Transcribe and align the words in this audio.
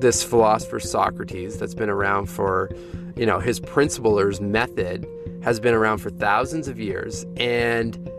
this 0.00 0.22
philosopher 0.22 0.80
Socrates 0.80 1.58
that's 1.58 1.74
been 1.74 1.90
around 1.90 2.26
for, 2.26 2.70
you 3.16 3.26
know, 3.26 3.38
his 3.38 3.60
principler's 3.60 4.40
method 4.40 5.06
has 5.42 5.60
been 5.60 5.74
around 5.74 5.98
for 5.98 6.10
thousands 6.10 6.68
of 6.68 6.78
years 6.78 7.24
and 7.36 8.10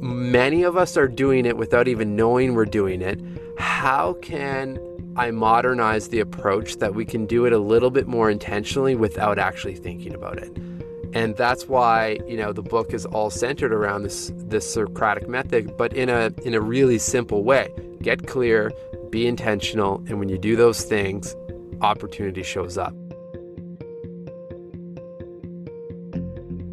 many 0.00 0.62
of 0.62 0.76
us 0.76 0.96
are 0.96 1.08
doing 1.08 1.46
it 1.46 1.56
without 1.56 1.88
even 1.88 2.16
knowing 2.16 2.54
we're 2.54 2.64
doing 2.64 3.02
it. 3.02 3.20
How 3.58 4.14
can 4.22 4.78
I 5.16 5.30
modernize 5.30 6.08
the 6.08 6.20
approach 6.20 6.76
that 6.76 6.94
we 6.94 7.04
can 7.04 7.26
do 7.26 7.44
it 7.44 7.52
a 7.52 7.58
little 7.58 7.90
bit 7.90 8.06
more 8.06 8.30
intentionally 8.30 8.94
without 8.94 9.38
actually 9.38 9.74
thinking 9.74 10.14
about 10.14 10.38
it? 10.38 10.56
And 11.14 11.36
that's 11.36 11.66
why, 11.66 12.20
you 12.26 12.36
know, 12.36 12.52
the 12.52 12.62
book 12.62 12.92
is 12.92 13.06
all 13.06 13.30
centered 13.30 13.72
around 13.72 14.02
this 14.02 14.30
this 14.36 14.70
Socratic 14.70 15.26
method, 15.28 15.76
but 15.76 15.92
in 15.94 16.08
a 16.10 16.30
in 16.44 16.54
a 16.54 16.60
really 16.60 16.98
simple 16.98 17.44
way. 17.44 17.72
Get 18.02 18.26
clear, 18.26 18.70
be 19.10 19.26
intentional, 19.26 20.02
and 20.08 20.18
when 20.18 20.28
you 20.28 20.38
do 20.38 20.56
those 20.56 20.82
things, 20.82 21.34
opportunity 21.80 22.42
shows 22.42 22.78
up. 22.78 22.94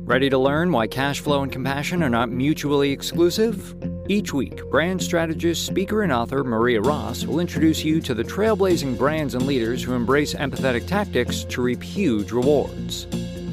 Ready 0.07 0.29
to 0.29 0.37
learn 0.37 0.71
why 0.71 0.85
cash 0.85 1.19
flow 1.19 1.41
and 1.41 1.51
compassion 1.51 2.03
are 2.03 2.09
not 2.09 2.29
mutually 2.29 2.91
exclusive? 2.91 3.75
Each 4.07 4.31
week, 4.31 4.61
brand 4.69 5.01
strategist, 5.01 5.65
speaker, 5.65 6.03
and 6.03 6.11
author 6.11 6.43
Maria 6.43 6.79
Ross 6.79 7.25
will 7.25 7.39
introduce 7.39 7.83
you 7.83 7.99
to 8.01 8.13
the 8.13 8.23
trailblazing 8.23 8.99
brands 8.99 9.33
and 9.33 9.47
leaders 9.47 9.81
who 9.83 9.93
embrace 9.93 10.35
empathetic 10.35 10.85
tactics 10.85 11.43
to 11.45 11.63
reap 11.63 11.81
huge 11.81 12.31
rewards. 12.31 13.07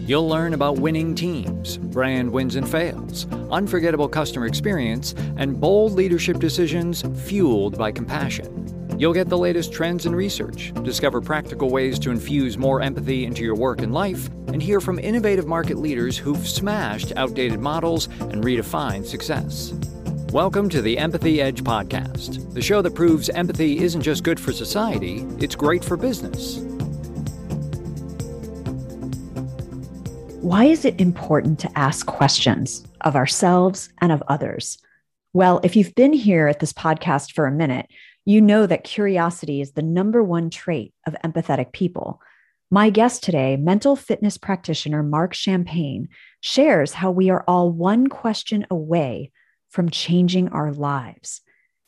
You'll 0.07 0.29
learn 0.29 0.53
about 0.53 0.79
winning 0.79 1.15
teams, 1.15 1.79
brand 1.79 2.31
wins 2.31 2.57
and 2.57 2.69
fails, 2.69 3.27
unforgettable 3.51 4.09
customer 4.09 4.45
experience, 4.45 5.15
and 5.39 5.59
bold 5.59 5.93
leadership 5.93 6.39
decisions 6.39 7.03
fueled 7.25 7.79
by 7.79 7.93
compassion. 7.93 8.72
You'll 9.03 9.13
get 9.13 9.29
the 9.29 9.37
latest 9.37 9.73
trends 9.73 10.07
and 10.07 10.15
research, 10.15 10.73
discover 10.85 11.21
practical 11.21 11.71
ways 11.71 11.99
to 11.99 12.13
infuse 12.13 12.57
more 12.57 12.81
empathy 12.81 13.25
into 13.25 13.43
your 13.43 13.57
work 13.57 13.81
and 13.81 13.93
life, 13.93 14.29
and 14.47 14.63
hear 14.63 14.81
from 14.81 15.01
innovative 15.01 15.45
market 15.45 15.79
leaders 15.79 16.17
who've 16.17 16.47
smashed 16.47 17.13
outdated 17.17 17.59
models 17.59 18.07
and 18.21 18.45
redefined 18.45 19.05
success. 19.05 19.73
Welcome 20.33 20.69
to 20.69 20.81
the 20.81 20.99
Empathy 20.99 21.43
Edge 21.43 21.65
podcast, 21.65 22.55
the 22.55 22.63
show 22.63 22.81
that 22.81 22.95
proves 22.95 23.29
empathy 23.31 23.81
isn't 23.81 24.03
just 24.03 24.23
good 24.23 24.39
for 24.39 24.53
society, 24.53 25.27
it's 25.41 25.57
great 25.57 25.85
for 25.85 25.97
business. 25.97 26.59
Why 30.43 30.67
is 30.67 30.85
it 30.85 31.01
important 31.01 31.59
to 31.59 31.77
ask 31.77 32.07
questions 32.07 32.87
of 33.01 33.17
ourselves 33.17 33.89
and 34.01 34.13
of 34.13 34.23
others? 34.29 34.79
Well, 35.33 35.61
if 35.65 35.75
you've 35.75 35.95
been 35.97 36.13
here 36.13 36.47
at 36.47 36.61
this 36.61 36.73
podcast 36.73 37.33
for 37.33 37.47
a 37.47 37.51
minute, 37.51 37.89
you 38.25 38.41
know 38.41 38.67
that 38.67 38.85
curiosity 38.85 39.61
is 39.61 39.73
the 39.73 39.83
number 39.83 40.23
one 40.23 40.51
trait 40.51 40.95
of 41.07 41.17
empathetic 41.25 41.73
people. 41.73 42.21
My 42.71 42.89
guest 42.89 43.23
today, 43.23 43.57
mental 43.57 43.97
fitness 43.97 44.39
practitioner 44.39 45.03
Marc 45.03 45.35
Champagne, 45.35 46.09
shares 46.41 46.95
how 46.95 47.11
we 47.11 47.31
are 47.31 47.45
all 47.47 47.71
one 47.71 48.07
question 48.07 48.67
away 48.71 49.31
from 49.69 49.91
changing 49.91 50.49
our 50.49 50.73
lives. 50.73 51.41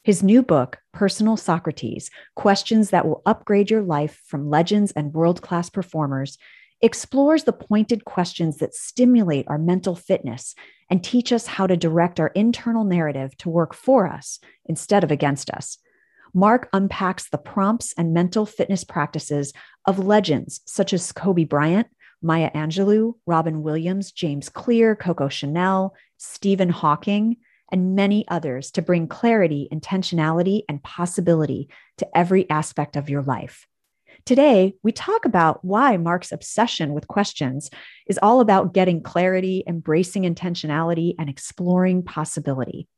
His 0.02 0.22
new 0.22 0.42
book, 0.42 0.78
Personal 0.92 1.36
Socrates 1.36 2.10
Questions 2.34 2.90
That 2.90 3.06
Will 3.06 3.22
Upgrade 3.24 3.70
Your 3.70 3.82
Life 3.82 4.20
from 4.26 4.50
Legends 4.50 4.92
and 4.92 5.14
World 5.14 5.40
Class 5.40 5.70
Performers, 5.70 6.36
explores 6.82 7.44
the 7.44 7.52
pointed 7.52 8.04
questions 8.04 8.58
that 8.58 8.74
stimulate 8.74 9.46
our 9.48 9.56
mental 9.56 9.94
fitness 9.94 10.54
and 10.90 11.02
teach 11.02 11.32
us 11.32 11.46
how 11.46 11.66
to 11.66 11.76
direct 11.76 12.20
our 12.20 12.28
internal 12.34 12.84
narrative 12.84 13.34
to 13.38 13.48
work 13.48 13.72
for 13.72 14.06
us 14.06 14.38
instead 14.66 15.02
of 15.02 15.10
against 15.10 15.48
us. 15.48 15.78
Marc 16.34 16.68
unpacks 16.72 17.28
the 17.28 17.38
prompts 17.38 17.94
and 17.96 18.12
mental 18.12 18.44
fitness 18.44 18.82
practices 18.82 19.52
of 19.86 20.00
legends 20.00 20.60
such 20.66 20.92
as 20.92 21.12
Kobe 21.12 21.44
Bryant, 21.44 21.86
Maya 22.20 22.50
Angelou, 22.52 23.14
Robin 23.24 23.62
Williams, 23.62 24.10
James 24.10 24.48
Clear, 24.48 24.96
Coco 24.96 25.28
Chanel, 25.28 25.94
Stephen 26.18 26.70
Hawking, 26.70 27.36
and 27.70 27.94
many 27.94 28.26
others 28.28 28.72
to 28.72 28.82
bring 28.82 29.06
clarity, 29.06 29.68
intentionality, 29.72 30.62
and 30.68 30.82
possibility 30.82 31.68
to 31.98 32.18
every 32.18 32.50
aspect 32.50 32.96
of 32.96 33.08
your 33.08 33.22
life. 33.22 33.66
Today, 34.26 34.74
we 34.82 34.90
talk 34.90 35.26
about 35.26 35.64
why 35.64 35.96
Marc's 35.98 36.32
obsession 36.32 36.94
with 36.94 37.08
questions 37.08 37.70
is 38.06 38.18
all 38.22 38.40
about 38.40 38.74
getting 38.74 39.02
clarity, 39.02 39.62
embracing 39.66 40.22
intentionality, 40.22 41.14
and 41.18 41.28
exploring 41.28 42.02
possibility. 42.02 42.88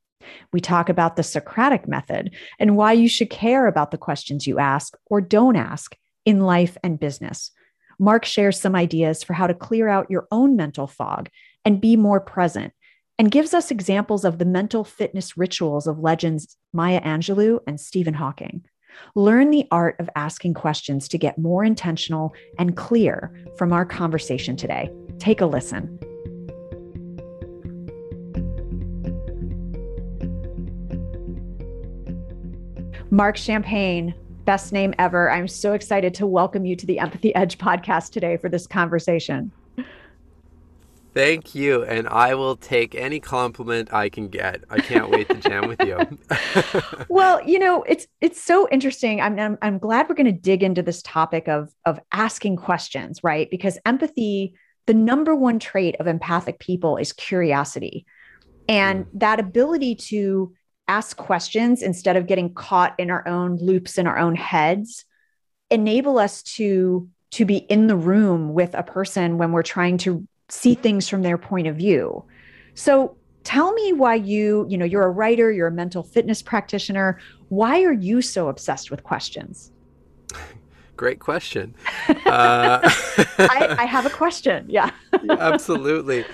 We 0.52 0.60
talk 0.60 0.88
about 0.88 1.16
the 1.16 1.22
Socratic 1.22 1.86
method 1.88 2.34
and 2.58 2.76
why 2.76 2.92
you 2.92 3.08
should 3.08 3.30
care 3.30 3.66
about 3.66 3.90
the 3.90 3.98
questions 3.98 4.46
you 4.46 4.58
ask 4.58 4.96
or 5.06 5.20
don't 5.20 5.56
ask 5.56 5.96
in 6.24 6.40
life 6.40 6.76
and 6.82 7.00
business. 7.00 7.50
Marc 7.98 8.24
shares 8.24 8.60
some 8.60 8.74
ideas 8.74 9.22
for 9.22 9.32
how 9.32 9.46
to 9.46 9.54
clear 9.54 9.88
out 9.88 10.10
your 10.10 10.26
own 10.30 10.56
mental 10.56 10.86
fog 10.86 11.28
and 11.64 11.80
be 11.80 11.96
more 11.96 12.20
present, 12.20 12.72
and 13.18 13.30
gives 13.30 13.54
us 13.54 13.70
examples 13.70 14.24
of 14.24 14.38
the 14.38 14.44
mental 14.44 14.84
fitness 14.84 15.36
rituals 15.36 15.86
of 15.86 15.98
legends 15.98 16.56
Maya 16.72 17.00
Angelou 17.00 17.60
and 17.66 17.80
Stephen 17.80 18.14
Hawking. 18.14 18.64
Learn 19.14 19.50
the 19.50 19.66
art 19.70 19.96
of 19.98 20.10
asking 20.16 20.54
questions 20.54 21.08
to 21.08 21.18
get 21.18 21.38
more 21.38 21.64
intentional 21.64 22.34
and 22.58 22.76
clear 22.76 23.32
from 23.56 23.72
our 23.72 23.84
conversation 23.84 24.56
today. 24.56 24.90
Take 25.18 25.40
a 25.40 25.46
listen. 25.46 25.98
Marc 33.10 33.36
Champagne, 33.36 34.14
best 34.44 34.72
name 34.72 34.92
ever. 34.98 35.30
I'm 35.30 35.46
so 35.46 35.74
excited 35.74 36.12
to 36.14 36.26
welcome 36.26 36.64
you 36.64 36.74
to 36.74 36.86
the 36.86 36.98
Empathy 36.98 37.32
Edge 37.36 37.56
podcast 37.56 38.10
today 38.10 38.36
for 38.36 38.48
this 38.48 38.66
conversation. 38.66 39.52
Thank 41.14 41.54
you. 41.54 41.84
And 41.84 42.08
I 42.08 42.34
will 42.34 42.56
take 42.56 42.94
any 42.94 43.20
compliment 43.20 43.94
I 43.94 44.08
can 44.08 44.28
get. 44.28 44.64
I 44.68 44.80
can't 44.80 45.08
wait 45.08 45.28
to 45.28 45.36
jam 45.36 45.68
with 45.68 45.80
you. 45.82 45.98
well, 47.08 47.42
you 47.48 47.58
know, 47.58 47.84
it's 47.84 48.06
it's 48.20 48.42
so 48.42 48.68
interesting. 48.70 49.20
I'm, 49.20 49.38
I'm, 49.38 49.56
I'm 49.62 49.78
glad 49.78 50.08
we're 50.08 50.14
going 50.14 50.26
to 50.26 50.32
dig 50.32 50.62
into 50.62 50.82
this 50.82 51.00
topic 51.00 51.48
of 51.48 51.72
of 51.86 51.98
asking 52.12 52.56
questions, 52.56 53.24
right? 53.24 53.48
Because 53.50 53.78
empathy, 53.86 54.54
the 54.86 54.94
number 54.94 55.34
one 55.34 55.58
trait 55.58 55.96
of 56.00 56.06
empathic 56.06 56.58
people 56.58 56.96
is 56.98 57.12
curiosity. 57.12 58.04
And 58.68 59.06
mm. 59.06 59.08
that 59.14 59.40
ability 59.40 59.94
to 59.94 60.52
ask 60.88 61.16
questions 61.16 61.82
instead 61.82 62.16
of 62.16 62.26
getting 62.26 62.54
caught 62.54 62.94
in 62.98 63.10
our 63.10 63.26
own 63.26 63.56
loops 63.56 63.98
in 63.98 64.06
our 64.06 64.18
own 64.18 64.34
heads 64.34 65.04
enable 65.70 66.18
us 66.18 66.42
to 66.42 67.08
to 67.32 67.44
be 67.44 67.56
in 67.56 67.86
the 67.86 67.96
room 67.96 68.54
with 68.54 68.72
a 68.74 68.82
person 68.82 69.36
when 69.36 69.52
we're 69.52 69.62
trying 69.62 69.98
to 69.98 70.26
see 70.48 70.74
things 70.74 71.08
from 71.08 71.22
their 71.22 71.36
point 71.36 71.66
of 71.66 71.76
view. 71.76 72.24
So 72.74 73.16
tell 73.42 73.72
me 73.72 73.92
why 73.92 74.14
you 74.14 74.66
you 74.68 74.78
know 74.78 74.84
you're 74.84 75.04
a 75.04 75.10
writer 75.10 75.50
you're 75.50 75.68
a 75.68 75.72
mental 75.72 76.02
fitness 76.02 76.42
practitioner. 76.42 77.18
Why 77.48 77.82
are 77.82 77.92
you 77.92 78.22
so 78.22 78.48
obsessed 78.48 78.90
with 78.90 79.02
questions? 79.02 79.72
Great 80.96 81.20
question. 81.20 81.74
Uh, 82.26 82.80
I, 83.38 83.76
I, 83.78 83.84
have 83.84 84.04
a 84.04 84.10
question 84.10 84.66
yeah. 84.68 84.90
Absolutely. 85.30 86.24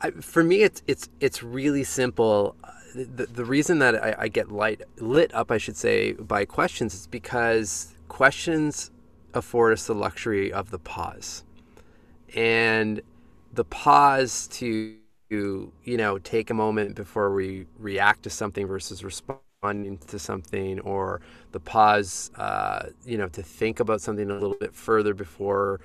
I, 0.00 0.10
for 0.10 0.42
me 0.42 0.62
it's 0.62 0.82
it's 0.86 1.10
it's 1.20 1.42
really 1.42 1.84
simple 1.84 2.56
the, 2.94 3.26
the 3.26 3.44
reason 3.44 3.78
that 3.80 4.02
I, 4.02 4.14
I 4.20 4.28
get 4.28 4.50
light 4.50 4.82
lit 4.98 5.34
up, 5.34 5.50
I 5.50 5.58
should 5.58 5.76
say, 5.76 6.12
by 6.12 6.44
questions 6.44 6.94
is 6.94 7.06
because 7.06 7.94
questions 8.08 8.90
afford 9.34 9.72
us 9.72 9.86
the 9.86 9.94
luxury 9.94 10.52
of 10.52 10.70
the 10.70 10.78
pause, 10.78 11.44
and 12.34 13.00
the 13.52 13.64
pause 13.64 14.48
to 14.48 14.96
you 15.30 15.72
know 15.86 16.18
take 16.18 16.50
a 16.50 16.54
moment 16.54 16.94
before 16.94 17.34
we 17.34 17.66
react 17.78 18.22
to 18.22 18.30
something 18.30 18.66
versus 18.66 19.02
responding 19.02 19.98
to 20.06 20.18
something, 20.18 20.78
or 20.80 21.20
the 21.52 21.60
pause, 21.60 22.30
uh, 22.36 22.86
you 23.04 23.18
know, 23.18 23.28
to 23.28 23.42
think 23.42 23.80
about 23.80 24.00
something 24.00 24.30
a 24.30 24.34
little 24.34 24.56
bit 24.60 24.74
further 24.74 25.14
before 25.14 25.80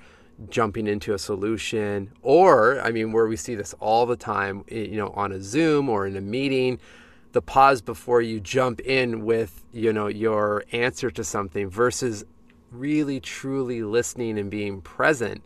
jumping 0.48 0.86
into 0.86 1.12
a 1.12 1.18
solution 1.18 2.10
or 2.22 2.80
i 2.80 2.90
mean 2.90 3.12
where 3.12 3.26
we 3.26 3.36
see 3.36 3.54
this 3.54 3.74
all 3.80 4.06
the 4.06 4.16
time 4.16 4.64
you 4.68 4.96
know 4.96 5.08
on 5.08 5.32
a 5.32 5.40
zoom 5.40 5.88
or 5.88 6.06
in 6.06 6.16
a 6.16 6.20
meeting 6.20 6.78
the 7.32 7.42
pause 7.42 7.82
before 7.82 8.22
you 8.22 8.40
jump 8.40 8.80
in 8.80 9.24
with 9.24 9.64
you 9.72 9.92
know 9.92 10.06
your 10.06 10.64
answer 10.72 11.10
to 11.10 11.22
something 11.22 11.68
versus 11.68 12.24
really 12.72 13.20
truly 13.20 13.82
listening 13.82 14.38
and 14.38 14.50
being 14.50 14.80
present 14.80 15.42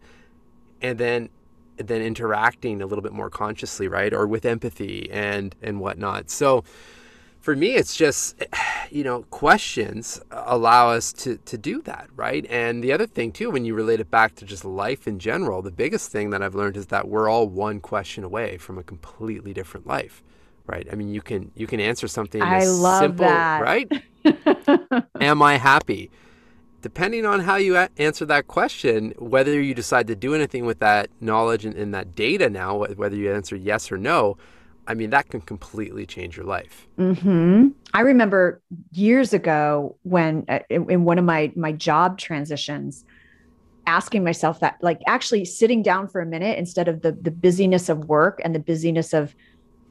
and 0.82 0.99
then 0.99 1.29
then 1.76 2.02
interacting 2.02 2.81
a 2.81 2.87
little 2.87 3.02
bit 3.02 3.12
more 3.12 3.31
consciously 3.31 3.88
right 3.88 4.12
or 4.12 4.26
with 4.26 4.44
empathy 4.44 5.11
and 5.11 5.55
and 5.62 5.81
whatnot. 5.81 6.31
So 6.31 6.64
for 7.44 7.55
me 7.55 7.75
it's 7.75 7.94
just 7.94 8.43
you 8.91 9.05
know 9.05 9.23
questions 9.25 10.20
allow 10.31 10.88
us 10.88 11.12
to 11.12 11.37
to 11.50 11.56
do 11.58 11.82
that 11.82 12.08
right? 12.17 12.46
And 12.49 12.82
the 12.82 12.93
other 12.93 13.06
thing 13.06 13.32
too 13.32 13.50
when 13.50 13.64
you 13.67 13.75
relate 13.75 14.00
it 14.00 14.11
back 14.11 14.35
to 14.37 14.44
just 14.44 14.64
life 14.64 15.06
in 15.06 15.19
general 15.19 15.61
the 15.61 15.70
biggest 15.85 16.11
thing 16.11 16.31
that 16.31 16.43
i've 16.43 16.55
learned 16.55 16.76
is 16.76 16.87
that 16.87 17.06
we're 17.06 17.29
all 17.29 17.46
one 17.46 17.81
question 17.81 18.25
away 18.25 18.56
from 18.56 18.79
a 18.79 18.82
completely 18.82 19.52
different 19.52 19.87
life 19.87 20.23
right? 20.67 20.87
I 20.91 20.94
mean 20.94 21.08
you 21.08 21.20
can 21.20 21.50
you 21.55 21.67
can 21.67 21.81
answer 21.81 22.08
something 22.08 22.41
I 22.43 22.64
love 22.64 23.00
simple 23.00 23.26
that. 23.26 23.61
right? 23.61 23.88
Am 25.20 25.43
i 25.43 25.56
happy? 25.56 26.11
Depending 26.81 27.25
on 27.25 27.40
how 27.40 27.56
you 27.56 27.76
a- 27.76 27.88
answer 27.97 28.26
that 28.26 28.47
question, 28.47 29.14
whether 29.19 29.61
you 29.61 29.75
decide 29.75 30.06
to 30.06 30.17
do 30.17 30.35
anything 30.35 30.67
with 30.67 30.81
that 30.81 31.08
knowledge 31.20 31.64
and, 31.64 31.75
and 31.75 31.94
that 31.94 32.14
data 32.14 32.50
now, 32.50 32.85
whether 32.85 33.17
you 33.17 33.32
answer 33.32 33.56
yes 33.56 33.90
or 33.90 33.97
no, 33.97 34.37
I 34.86 34.94
mean, 34.94 35.10
that 35.10 35.28
can 35.31 35.40
completely 35.40 36.06
change 36.06 36.36
your 36.36 36.46
life. 36.46 36.86
Mm-hmm. 36.98 37.69
I 37.94 38.00
remember 38.00 38.60
years 38.92 39.32
ago 39.32 39.96
when 40.02 40.44
uh, 40.48 40.60
in, 40.69 40.90
in 40.90 41.04
one 41.04 41.19
of 41.19 41.25
my 41.25 41.52
my 41.56 41.72
job 41.72 42.19
transitions, 42.19 43.04
asking 43.86 44.25
myself 44.25 44.60
that, 44.60 44.76
like 44.82 45.00
actually 45.06 45.44
sitting 45.44 45.82
down 45.82 46.08
for 46.08 46.20
a 46.20 46.26
minute 46.26 46.58
instead 46.58 46.88
of 46.88 47.02
the 47.02 47.12
the 47.12 47.31
busyness 47.31 47.88
of 47.88 48.08
work 48.08 48.40
and 48.44 48.54
the 48.54 48.58
busyness 48.58 49.14
of 49.14 49.34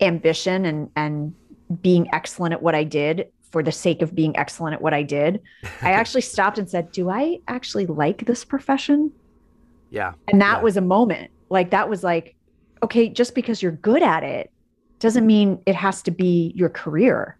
ambition 0.01 0.65
and 0.65 0.89
and 0.95 1.33
being 1.81 2.07
excellent 2.13 2.53
at 2.53 2.61
what 2.61 2.75
I 2.75 2.83
did 2.83 3.29
for 3.51 3.63
the 3.63 3.71
sake 3.71 4.01
of 4.01 4.13
being 4.13 4.35
excellent 4.37 4.73
at 4.75 4.81
what 4.81 4.93
I 4.93 5.03
did. 5.03 5.41
I 5.81 5.91
actually 5.93 6.21
stopped 6.21 6.59
and 6.59 6.69
said, 6.69 6.91
"Do 6.91 7.09
I 7.09 7.39
actually 7.47 7.87
like 7.87 8.25
this 8.25 8.45
profession?" 8.45 9.11
Yeah. 9.89 10.13
And 10.27 10.41
that 10.41 10.57
yeah. 10.57 10.63
was 10.63 10.75
a 10.75 10.81
moment. 10.81 11.31
Like 11.49 11.69
that 11.69 11.87
was 11.87 12.03
like, 12.03 12.35
okay, 12.81 13.09
just 13.09 13.35
because 13.35 13.61
you're 13.61 13.71
good 13.71 14.01
at 14.01 14.23
it 14.23 14.51
doesn't 15.03 15.27
mean 15.27 15.61
it 15.65 15.75
has 15.75 16.01
to 16.01 16.11
be 16.11 16.53
your 16.55 16.69
career. 16.69 17.37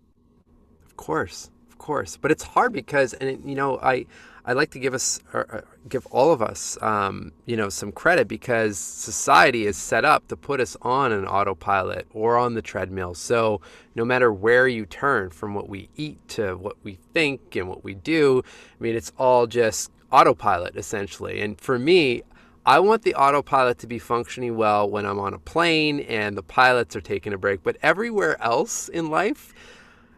Of 0.86 0.98
course, 0.98 1.50
of 1.70 1.78
course, 1.78 2.18
but 2.18 2.30
it's 2.30 2.44
hard 2.44 2.74
because, 2.74 3.14
and 3.14 3.30
it, 3.30 3.40
you 3.44 3.56
know, 3.56 3.80
I 3.82 4.06
I 4.46 4.52
like 4.52 4.72
to 4.72 4.80
give 4.80 4.94
us, 4.94 5.22
or, 5.34 5.64
give 5.88 6.06
all 6.08 6.34
of 6.34 6.42
us, 6.42 6.78
um, 6.82 7.32
you 7.46 7.56
know, 7.56 7.70
some 7.70 7.94
credit 7.94 8.28
because 8.28 8.78
society 8.78 9.66
is 9.66 9.78
set 9.78 10.04
up 10.04 10.28
to 10.28 10.36
put 10.36 10.60
us 10.60 10.76
on 10.82 11.14
an 11.14 11.26
autopilot 11.26 12.08
or 12.12 12.38
on 12.38 12.54
the 12.54 12.62
treadmill. 12.62 13.14
So 13.14 13.62
no 13.96 14.04
matter 14.04 14.34
where 14.34 14.68
you 14.68 14.86
turn, 14.86 15.30
from 15.30 15.54
what 15.54 15.70
we 15.70 15.88
eat 15.96 16.28
to 16.30 16.58
what 16.58 16.76
we 16.84 17.00
think 17.14 17.56
and 17.56 17.70
what 17.70 17.86
we 17.86 17.94
do, 17.94 18.44
I 18.46 18.84
mean, 18.84 18.96
it's 18.96 19.14
all 19.18 19.48
just 19.48 19.92
autopilot 20.12 20.76
essentially. 20.76 21.40
And 21.40 21.60
for 21.60 21.80
me, 21.80 22.24
I 22.66 22.80
want 22.80 23.04
the 23.04 23.16
autopilot 23.16 23.80
to 23.80 23.88
be 23.88 24.00
functioning 24.00 24.56
well 24.56 24.90
when 24.90 25.06
I'm 25.06 25.20
on 25.20 25.34
a 25.34 25.40
plane 25.40 26.00
and 26.02 26.38
the 26.38 26.44
pilots 26.44 26.96
are 26.96 27.02
taking 27.02 27.34
a 27.34 27.38
break. 27.38 27.62
But 27.62 27.78
everywhere 27.84 28.42
else 28.42 28.88
in 28.90 29.10
life, 29.10 29.54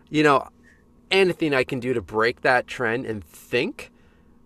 you 0.10 0.22
know, 0.24 0.50
anything 1.10 1.54
I 1.54 1.64
can 1.64 1.80
do 1.80 1.94
to 1.94 2.02
break 2.02 2.42
that 2.42 2.68
trend 2.68 3.06
and 3.06 3.24
think, 3.24 3.92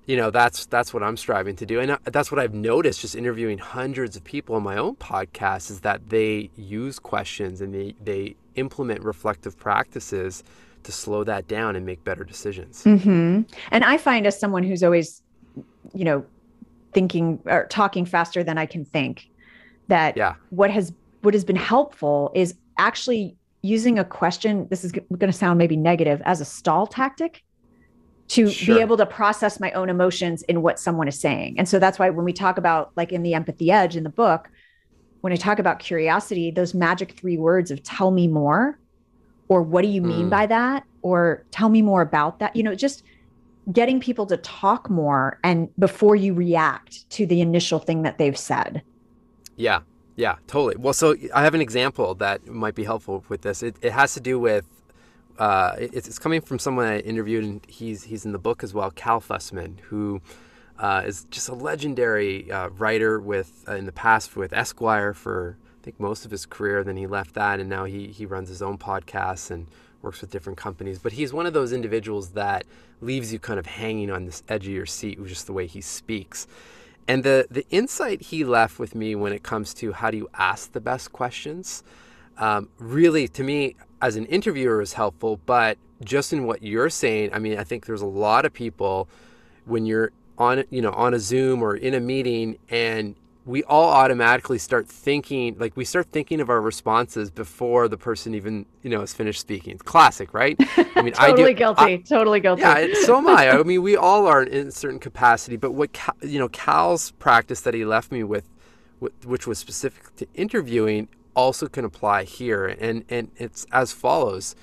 you 0.05 0.15
know, 0.15 0.31
that's 0.31 0.65
that's 0.65 0.93
what 0.93 1.03
I'm 1.03 1.17
striving 1.17 1.55
to 1.57 1.65
do. 1.65 1.79
And 1.79 1.91
uh, 1.91 1.97
that's 2.05 2.31
what 2.31 2.39
I've 2.39 2.53
noticed 2.53 3.01
just 3.01 3.15
interviewing 3.15 3.57
hundreds 3.57 4.15
of 4.15 4.23
people 4.23 4.55
on 4.55 4.63
my 4.63 4.77
own 4.77 4.95
podcast 4.95 5.69
is 5.69 5.81
that 5.81 6.09
they 6.09 6.49
use 6.55 6.99
questions 6.99 7.59
and 7.59 7.73
they, 7.73 7.95
they 8.01 8.35
implement 8.55 9.03
reflective 9.03 9.59
practices 9.59 10.43
to 10.83 10.91
slow 10.93 11.25
that 11.25 11.47
down 11.47 11.75
and 11.75 11.85
make 11.85 12.03
better 12.05 12.23
decisions. 12.23 12.83
Mm-hmm. 12.85 13.41
And 13.71 13.83
I 13.83 13.97
find 13.97 14.25
as 14.25 14.39
someone 14.39 14.63
who's 14.63 14.83
always, 14.83 15.21
you 15.93 16.05
know, 16.05 16.25
thinking 16.93 17.39
or 17.45 17.65
talking 17.67 18.05
faster 18.05 18.43
than 18.43 18.57
I 18.57 18.65
can 18.65 18.85
think. 18.85 19.29
That 19.87 20.15
yeah. 20.15 20.35
what 20.51 20.69
has 20.69 20.93
what 21.21 21.33
has 21.33 21.43
been 21.43 21.55
helpful 21.55 22.31
is 22.35 22.55
actually 22.77 23.35
using 23.61 23.99
a 23.99 24.05
question. 24.05 24.67
This 24.69 24.83
is 24.83 24.91
going 24.91 25.19
to 25.19 25.33
sound 25.33 25.57
maybe 25.57 25.75
negative 25.75 26.21
as 26.25 26.41
a 26.41 26.45
stall 26.45 26.87
tactic 26.87 27.43
to 28.29 28.49
sure. 28.49 28.75
be 28.75 28.81
able 28.81 28.95
to 28.97 29.05
process 29.05 29.59
my 29.59 29.71
own 29.71 29.89
emotions 29.89 30.43
in 30.43 30.61
what 30.61 30.79
someone 30.79 31.07
is 31.07 31.19
saying. 31.19 31.55
And 31.57 31.67
so 31.67 31.79
that's 31.79 31.97
why 31.97 32.11
when 32.11 32.23
we 32.23 32.31
talk 32.31 32.57
about 32.57 32.91
like 32.95 33.11
in 33.11 33.23
the 33.23 33.33
empathy 33.33 33.71
edge 33.71 33.95
in 33.95 34.03
the 34.03 34.09
book, 34.09 34.49
when 35.21 35.33
I 35.33 35.35
talk 35.35 35.59
about 35.59 35.79
curiosity, 35.79 36.51
those 36.51 36.73
magic 36.73 37.13
three 37.13 37.37
words 37.37 37.71
of 37.71 37.81
tell 37.83 38.11
me 38.11 38.27
more 38.27 38.79
or 39.47 39.63
what 39.63 39.81
do 39.81 39.87
you 39.87 40.01
mean 40.01 40.27
mm. 40.27 40.29
by 40.29 40.45
that 40.45 40.83
or 41.01 41.43
tell 41.51 41.69
me 41.69 41.81
more 41.81 42.01
about 42.01 42.39
that, 42.39 42.55
you 42.55 42.61
know, 42.61 42.75
just 42.75 43.03
getting 43.71 43.99
people 43.99 44.25
to 44.25 44.37
talk 44.37 44.89
more 44.89 45.39
and 45.43 45.69
before 45.77 46.15
you 46.15 46.33
react 46.33 47.09
to 47.11 47.25
the 47.25 47.41
initial 47.41 47.79
thing 47.79 48.01
that 48.03 48.17
they've 48.17 48.37
said. 48.37 48.81
Yeah, 49.55 49.81
yeah, 50.15 50.35
totally. 50.47 50.75
Well, 50.77 50.93
so 50.93 51.15
I 51.33 51.43
have 51.43 51.53
an 51.53 51.61
example 51.61 52.15
that 52.15 52.45
might 52.47 52.75
be 52.75 52.83
helpful 52.83 53.23
with 53.29 53.41
this. 53.41 53.61
It, 53.63 53.75
it 53.81 53.91
has 53.91 54.13
to 54.15 54.19
do 54.19 54.39
with 54.39 54.65
uh, 55.37 55.75
it's, 55.79 56.07
it's, 56.07 56.19
coming 56.19 56.41
from 56.41 56.59
someone 56.59 56.85
I 56.85 56.99
interviewed, 56.99 57.45
and 57.45 57.65
he's 57.67 58.03
he's 58.03 58.25
in 58.25 58.33
the 58.33 58.39
book 58.39 58.61
as 58.61 58.73
well, 58.73 58.91
Cal 58.91 59.21
Fussman, 59.21 59.79
who 59.79 60.21
uh, 60.77 61.03
is 61.05 61.25
just 61.31 61.47
a 61.47 61.53
legendary 61.53 62.51
uh, 62.51 62.67
writer 62.69 63.19
with 63.19 63.63
uh, 63.67 63.75
in 63.75 63.85
the 63.85 63.93
past 63.93 64.35
with 64.35 64.51
Esquire 64.51 65.13
for 65.13 65.57
I 65.79 65.83
think 65.83 65.99
most 65.99 66.25
of 66.25 66.31
his 66.31 66.45
career. 66.45 66.83
Then 66.83 66.97
he 66.97 67.07
left 67.07 67.35
that, 67.35 67.61
and 67.61 67.69
now 67.69 67.85
he 67.85 68.07
he 68.07 68.25
runs 68.25 68.49
his 68.49 68.61
own 68.61 68.77
podcast 68.77 69.49
and 69.49 69.67
works 70.01 70.21
with 70.21 70.31
different 70.31 70.57
companies. 70.57 70.99
But 70.99 71.13
he's 71.13 71.33
one 71.33 71.45
of 71.45 71.53
those 71.53 71.73
individuals 71.73 72.29
that 72.31 72.65
leaves 73.01 73.31
you 73.33 73.39
kind 73.39 73.59
of 73.59 73.65
hanging 73.65 74.11
on 74.11 74.25
this 74.25 74.43
edge 74.49 74.67
of 74.67 74.73
your 74.73 74.85
seat 74.85 75.19
with 75.19 75.29
just 75.29 75.45
the 75.45 75.53
way 75.53 75.67
he 75.67 75.81
speaks. 75.81 76.47
And 77.07 77.23
the, 77.23 77.47
the 77.49 77.65
insight 77.69 78.21
he 78.21 78.43
left 78.43 78.77
with 78.77 78.93
me 78.93 79.15
when 79.15 79.33
it 79.33 79.43
comes 79.43 79.73
to 79.75 79.93
how 79.93 80.11
do 80.11 80.17
you 80.17 80.29
ask 80.35 80.71
the 80.71 80.81
best 80.81 81.11
questions, 81.11 81.83
um, 82.37 82.69
really 82.77 83.27
to 83.29 83.43
me 83.43 83.75
as 84.01 84.15
an 84.15 84.25
interviewer 84.27 84.81
is 84.81 84.93
helpful. 84.93 85.39
But 85.45 85.77
just 86.03 86.31
in 86.33 86.45
what 86.45 86.61
you're 86.61 86.89
saying, 86.89 87.31
I 87.33 87.39
mean, 87.39 87.57
I 87.57 87.63
think 87.63 87.85
there's 87.85 88.01
a 88.01 88.07
lot 88.07 88.45
of 88.45 88.53
people 88.53 89.09
when 89.65 89.85
you're 89.85 90.11
on 90.37 90.63
you 90.69 90.81
know 90.81 90.91
on 90.91 91.13
a 91.13 91.19
Zoom 91.19 91.61
or 91.61 91.75
in 91.75 91.93
a 91.93 91.99
meeting 91.99 92.57
and 92.69 93.15
we 93.45 93.63
all 93.63 93.89
automatically 93.89 94.57
start 94.57 94.87
thinking 94.87 95.57
like 95.57 95.75
we 95.75 95.85
start 95.85 96.07
thinking 96.11 96.41
of 96.41 96.49
our 96.49 96.61
responses 96.61 97.31
before 97.31 97.87
the 97.87 97.97
person 97.97 98.35
even 98.35 98.65
you 98.83 98.89
know 98.89 98.99
has 98.99 99.13
finished 99.13 99.41
speaking. 99.41 99.73
It's 99.73 99.81
classic 99.81 100.33
right? 100.33 100.55
I 100.95 101.01
mean 101.01 101.13
totally 101.13 101.43
I 101.43 101.53
do, 101.53 101.53
guilty. 101.53 101.81
I, 101.81 101.97
totally 101.97 102.39
guilty. 102.39 102.61
Yeah 102.61 102.87
so 103.01 103.17
am 103.17 103.27
i. 103.27 103.49
I 103.49 103.63
mean 103.63 103.81
we 103.81 103.95
all 103.95 104.27
are 104.27 104.43
in 104.43 104.67
a 104.67 104.71
certain 104.71 104.99
capacity 104.99 105.57
but 105.57 105.71
what 105.71 105.97
you 106.21 106.39
know 106.39 106.49
cal's 106.49 107.11
practice 107.11 107.61
that 107.61 107.73
he 107.73 107.85
left 107.85 108.11
me 108.11 108.23
with 108.23 108.47
which 109.23 109.47
was 109.47 109.57
specific 109.57 110.13
to 110.17 110.27
interviewing 110.33 111.07
also 111.39 111.67
can 111.67 111.85
apply 111.85 112.23
here. 112.23 112.65
And 112.67 113.05
and 113.09 113.31
it's 113.37 113.65
as 113.71 113.91
follows 113.91 114.55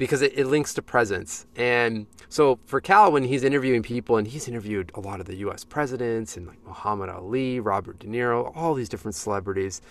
because 0.00 0.22
it, 0.22 0.32
it 0.36 0.46
links 0.46 0.74
to 0.74 0.82
presence 0.82 1.46
and 1.54 2.06
so 2.30 2.60
for 2.64 2.80
Cal, 2.80 3.10
when 3.10 3.24
he's 3.24 3.42
interviewing 3.42 3.82
people, 3.82 4.16
and 4.16 4.24
he's 4.24 4.46
interviewed 4.46 4.92
a 4.94 5.00
lot 5.00 5.18
of 5.18 5.26
the 5.26 5.34
U.S. 5.38 5.64
presidents 5.64 6.36
and 6.36 6.46
like 6.46 6.64
Muhammad 6.64 7.10
Ali, 7.10 7.58
Robert 7.58 7.98
De 7.98 8.06
Niro, 8.06 8.52
all 8.54 8.74
these 8.74 8.88
different 8.88 9.16
celebrities, 9.16 9.82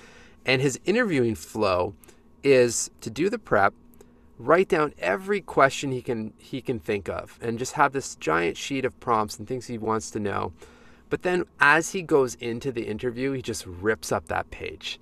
and 0.46 0.62
his 0.62 0.80
interviewing 0.86 1.36
flow 1.36 1.94
is 2.42 2.92
to 3.02 3.10
do 3.10 3.30
the 3.30 3.38
prep, 3.38 3.74
write 4.38 4.70
down 4.70 4.94
every 5.00 5.42
question 5.42 5.92
he 5.92 6.02
can 6.02 6.34
he 6.38 6.62
can 6.62 6.80
think 6.80 7.10
of, 7.10 7.38
and 7.42 7.60
just 7.60 7.74
have 7.74 7.92
this 7.92 8.16
giant 8.16 8.56
sheet 8.56 8.86
of 8.86 8.98
prompts 9.02 9.38
and 9.38 9.46
things 9.46 9.68
he 9.68 9.78
wants 9.78 10.10
to 10.12 10.20
know. 10.20 10.54
But 11.10 11.24
then 11.24 11.44
as 11.60 11.90
he 11.90 12.02
goes 12.02 12.36
into 12.36 12.72
the 12.72 12.88
interview, 12.88 13.34
he 13.34 13.42
just 13.42 13.66
rips 13.66 14.14
up 14.14 14.28
that 14.28 14.50
page. 14.50 14.98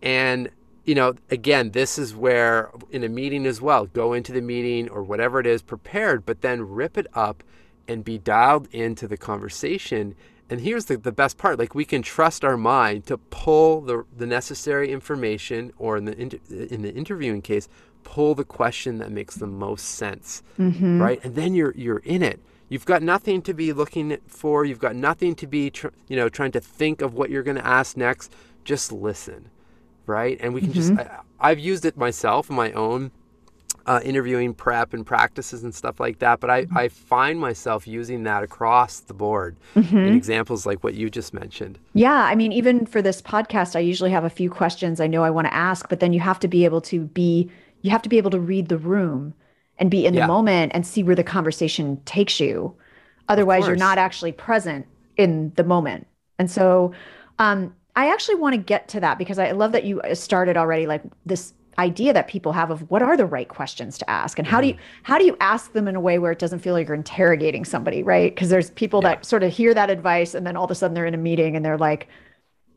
And 0.00 0.48
you 0.84 0.94
know, 0.94 1.14
again, 1.30 1.70
this 1.70 1.98
is 1.98 2.14
where 2.14 2.70
in 2.90 3.04
a 3.04 3.08
meeting 3.08 3.46
as 3.46 3.60
well, 3.60 3.86
go 3.86 4.12
into 4.12 4.32
the 4.32 4.40
meeting 4.40 4.88
or 4.88 5.02
whatever 5.02 5.40
it 5.40 5.46
is 5.46 5.62
prepared, 5.62 6.24
but 6.24 6.40
then 6.40 6.62
rip 6.62 6.96
it 6.96 7.06
up 7.14 7.42
and 7.86 8.04
be 8.04 8.18
dialed 8.18 8.68
into 8.72 9.06
the 9.06 9.16
conversation. 9.16 10.14
And 10.48 10.60
here's 10.60 10.86
the, 10.86 10.96
the 10.96 11.12
best 11.12 11.38
part 11.38 11.58
like 11.58 11.74
we 11.74 11.84
can 11.84 12.02
trust 12.02 12.44
our 12.44 12.56
mind 12.56 13.06
to 13.06 13.18
pull 13.18 13.82
the, 13.82 14.04
the 14.16 14.26
necessary 14.26 14.90
information, 14.90 15.72
or 15.78 15.96
in 15.96 16.06
the, 16.06 16.18
in 16.18 16.82
the 16.82 16.94
interviewing 16.94 17.42
case, 17.42 17.68
pull 18.02 18.34
the 18.34 18.44
question 18.44 18.98
that 18.98 19.12
makes 19.12 19.36
the 19.36 19.46
most 19.46 19.84
sense, 19.84 20.42
mm-hmm. 20.58 21.00
right? 21.00 21.22
And 21.24 21.34
then 21.36 21.54
you're, 21.54 21.74
you're 21.76 21.98
in 21.98 22.22
it. 22.22 22.40
You've 22.68 22.86
got 22.86 23.02
nothing 23.02 23.42
to 23.42 23.52
be 23.54 23.72
looking 23.72 24.16
for. 24.26 24.64
You've 24.64 24.78
got 24.78 24.96
nothing 24.96 25.34
to 25.36 25.46
be, 25.46 25.70
tr- 25.70 25.88
you 26.08 26.16
know, 26.16 26.28
trying 26.28 26.52
to 26.52 26.60
think 26.60 27.02
of 27.02 27.14
what 27.14 27.28
you're 27.30 27.42
going 27.42 27.56
to 27.56 27.66
ask 27.66 27.96
next. 27.96 28.32
Just 28.64 28.92
listen 28.92 29.50
right? 30.10 30.36
And 30.40 30.52
we 30.52 30.60
can 30.60 30.70
mm-hmm. 30.72 30.96
just, 30.96 31.10
I, 31.38 31.48
have 31.48 31.58
used 31.58 31.84
it 31.84 31.96
myself 31.96 32.50
in 32.50 32.56
my 32.56 32.72
own 32.72 33.12
uh, 33.86 34.00
interviewing 34.04 34.52
prep 34.52 34.92
and 34.92 35.06
practices 35.06 35.64
and 35.64 35.74
stuff 35.74 35.98
like 35.98 36.18
that. 36.18 36.40
But 36.40 36.50
I, 36.50 36.64
mm-hmm. 36.64 36.76
I 36.76 36.88
find 36.88 37.40
myself 37.40 37.86
using 37.86 38.24
that 38.24 38.42
across 38.42 39.00
the 39.00 39.14
board 39.14 39.56
mm-hmm. 39.74 39.96
in 39.96 40.16
examples 40.16 40.66
like 40.66 40.84
what 40.84 40.94
you 40.94 41.08
just 41.08 41.32
mentioned. 41.32 41.78
Yeah. 41.94 42.12
I 42.12 42.34
mean, 42.34 42.52
even 42.52 42.84
for 42.86 43.00
this 43.00 43.22
podcast, 43.22 43.76
I 43.76 43.80
usually 43.80 44.10
have 44.10 44.24
a 44.24 44.30
few 44.30 44.50
questions 44.50 45.00
I 45.00 45.06
know 45.06 45.22
I 45.22 45.30
want 45.30 45.46
to 45.46 45.54
ask, 45.54 45.88
but 45.88 46.00
then 46.00 46.12
you 46.12 46.20
have 46.20 46.38
to 46.40 46.48
be 46.48 46.64
able 46.64 46.80
to 46.82 47.00
be, 47.06 47.50
you 47.82 47.90
have 47.90 48.02
to 48.02 48.08
be 48.08 48.18
able 48.18 48.30
to 48.32 48.40
read 48.40 48.68
the 48.68 48.78
room 48.78 49.34
and 49.78 49.90
be 49.90 50.04
in 50.04 50.14
yeah. 50.14 50.22
the 50.22 50.26
moment 50.26 50.72
and 50.74 50.86
see 50.86 51.02
where 51.02 51.16
the 51.16 51.24
conversation 51.24 52.00
takes 52.04 52.38
you. 52.38 52.74
Otherwise, 53.28 53.66
you're 53.66 53.76
not 53.76 53.96
actually 53.96 54.32
present 54.32 54.86
in 55.16 55.52
the 55.54 55.64
moment. 55.64 56.06
And 56.38 56.50
so, 56.50 56.92
um, 57.38 57.74
I 58.00 58.10
actually 58.10 58.36
want 58.36 58.54
to 58.54 58.58
get 58.58 58.88
to 58.88 59.00
that 59.00 59.18
because 59.18 59.38
I 59.38 59.50
love 59.50 59.72
that 59.72 59.84
you 59.84 60.00
uh, 60.00 60.14
started 60.14 60.56
already 60.56 60.86
like 60.86 61.02
this 61.26 61.52
idea 61.78 62.14
that 62.14 62.28
people 62.28 62.52
have 62.52 62.70
of 62.70 62.90
what 62.90 63.02
are 63.02 63.14
the 63.14 63.26
right 63.26 63.48
questions 63.48 63.98
to 63.98 64.08
ask 64.08 64.38
and 64.38 64.48
how 64.48 64.60
do 64.60 64.68
you 64.68 64.74
mm-hmm. 64.74 65.02
how 65.02 65.18
do 65.18 65.24
you 65.24 65.36
ask 65.40 65.72
them 65.72 65.86
in 65.86 65.96
a 65.96 66.00
way 66.00 66.18
where 66.18 66.32
it 66.32 66.38
doesn't 66.38 66.60
feel 66.60 66.72
like 66.72 66.86
you're 66.88 66.96
interrogating 66.96 67.62
somebody 67.64 68.02
right 68.02 68.34
because 68.34 68.48
there's 68.48 68.70
people 68.70 69.00
yeah. 69.02 69.10
that 69.10 69.24
sort 69.26 69.42
of 69.42 69.52
hear 69.52 69.74
that 69.74 69.90
advice 69.90 70.34
and 70.34 70.46
then 70.46 70.56
all 70.56 70.64
of 70.64 70.70
a 70.70 70.74
sudden 70.74 70.94
they're 70.94 71.06
in 71.06 71.14
a 71.14 71.18
meeting 71.18 71.56
and 71.56 71.64
they're 71.64 71.78
like 71.78 72.08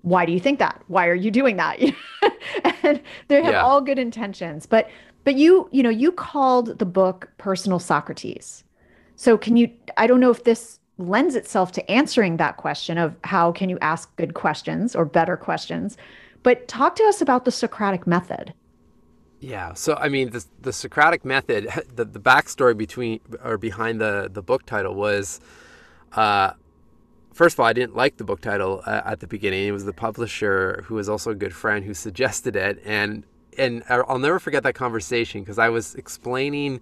why 0.02 0.26
do 0.26 0.34
you 0.34 0.40
think 0.40 0.60
that 0.60 0.82
why 0.88 1.08
are 1.08 1.16
you 1.16 1.32
doing 1.32 1.56
that 1.56 1.80
and 2.84 3.02
they 3.30 3.42
have 3.42 3.54
yeah. 3.54 3.62
all 3.62 3.82
good 3.82 4.00
intentions 4.00 4.66
but 4.66 4.90
but 5.24 5.36
you 5.36 5.70
you 5.72 5.84
know 5.84 5.90
you 5.90 6.12
called 6.12 6.78
the 6.80 6.86
book 6.86 7.30
personal 7.38 7.80
socrates 7.80 8.64
so 9.16 9.38
can 9.38 9.58
you 9.58 9.70
i 9.98 10.06
don't 10.06 10.20
know 10.20 10.32
if 10.32 10.44
this 10.44 10.80
lends 10.98 11.36
itself 11.36 11.72
to 11.74 11.92
answering 11.92 12.38
that 12.38 12.58
question 12.58 12.98
of 12.98 13.16
how 13.24 13.52
can 13.52 13.70
you 13.70 13.78
ask 13.82 14.16
good 14.16 14.34
questions 14.34 14.96
or 14.96 15.06
better 15.06 15.36
questions. 15.36 15.98
But 16.44 16.68
talk 16.68 16.96
to 16.98 17.04
us 17.06 17.22
about 17.22 17.46
the 17.46 17.52
Socratic 17.52 18.06
method. 18.06 18.54
Yeah. 19.40 19.74
So 19.74 19.96
I 19.96 20.10
mean, 20.10 20.30
the 20.30 20.46
the 20.62 20.74
Socratic 20.74 21.26
method, 21.26 21.68
the, 21.96 22.06
the 22.06 22.20
backstory 22.20 22.78
between 22.78 23.20
or 23.44 23.58
behind 23.58 24.00
the 24.00 24.30
the 24.32 24.42
book 24.42 24.66
title 24.66 24.96
was, 24.96 25.42
uh, 26.14 26.52
first 27.34 27.56
of 27.56 27.60
all, 27.60 27.66
I 27.66 27.74
didn't 27.74 27.96
like 27.96 28.18
the 28.18 28.24
book 28.24 28.42
title 28.42 28.82
uh, 28.86 29.02
at 29.06 29.20
the 29.20 29.28
beginning. 29.28 29.68
It 29.68 29.72
was 29.72 29.86
the 29.86 29.94
publisher 29.94 30.84
who 30.86 30.96
was 30.96 31.10
also 31.10 31.32
a 31.32 31.36
good 31.36 31.54
friend 31.54 31.84
who 31.84 31.94
suggested 31.94 32.56
it, 32.56 32.82
and 32.86 33.24
and 33.58 33.84
I'll 33.90 34.20
never 34.20 34.40
forget 34.40 34.64
that 34.64 34.76
conversation 34.76 35.42
because 35.42 35.60
I 35.60 35.70
was 35.70 35.96
explaining 35.96 36.82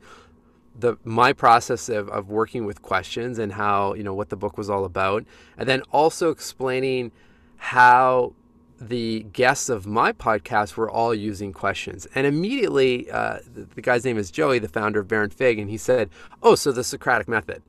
the 0.78 0.98
my 1.04 1.34
process 1.34 1.90
of, 1.90 2.10
of 2.10 2.30
working 2.30 2.66
with 2.66 2.82
questions 2.82 3.40
and 3.40 3.54
how 3.54 3.94
you 3.94 4.04
know 4.04 4.14
what 4.14 4.30
the 4.30 4.36
book 4.36 4.58
was 4.58 4.70
all 4.70 4.86
about, 4.86 5.26
and 5.58 5.68
then 5.68 5.82
also 5.92 6.30
explaining 6.30 7.12
how 7.58 8.34
the 8.80 9.24
guests 9.32 9.70
of 9.70 9.86
my 9.86 10.12
podcast 10.12 10.76
were 10.76 10.90
all 10.90 11.14
using 11.14 11.54
questions. 11.54 12.08
And 12.16 12.26
immediately, 12.26 13.12
uh, 13.12 13.38
the, 13.54 13.66
the, 13.76 13.82
guy's 13.82 14.04
name 14.04 14.18
is 14.18 14.32
Joey, 14.32 14.58
the 14.58 14.68
founder 14.68 15.02
of 15.02 15.08
Baron 15.08 15.30
Fig, 15.30 15.60
and 15.60 15.70
he 15.70 15.78
said, 15.78 16.10
"Oh, 16.42 16.56
so 16.56 16.72
the 16.72 16.84
Socratic 16.84 17.28
method." 17.28 17.62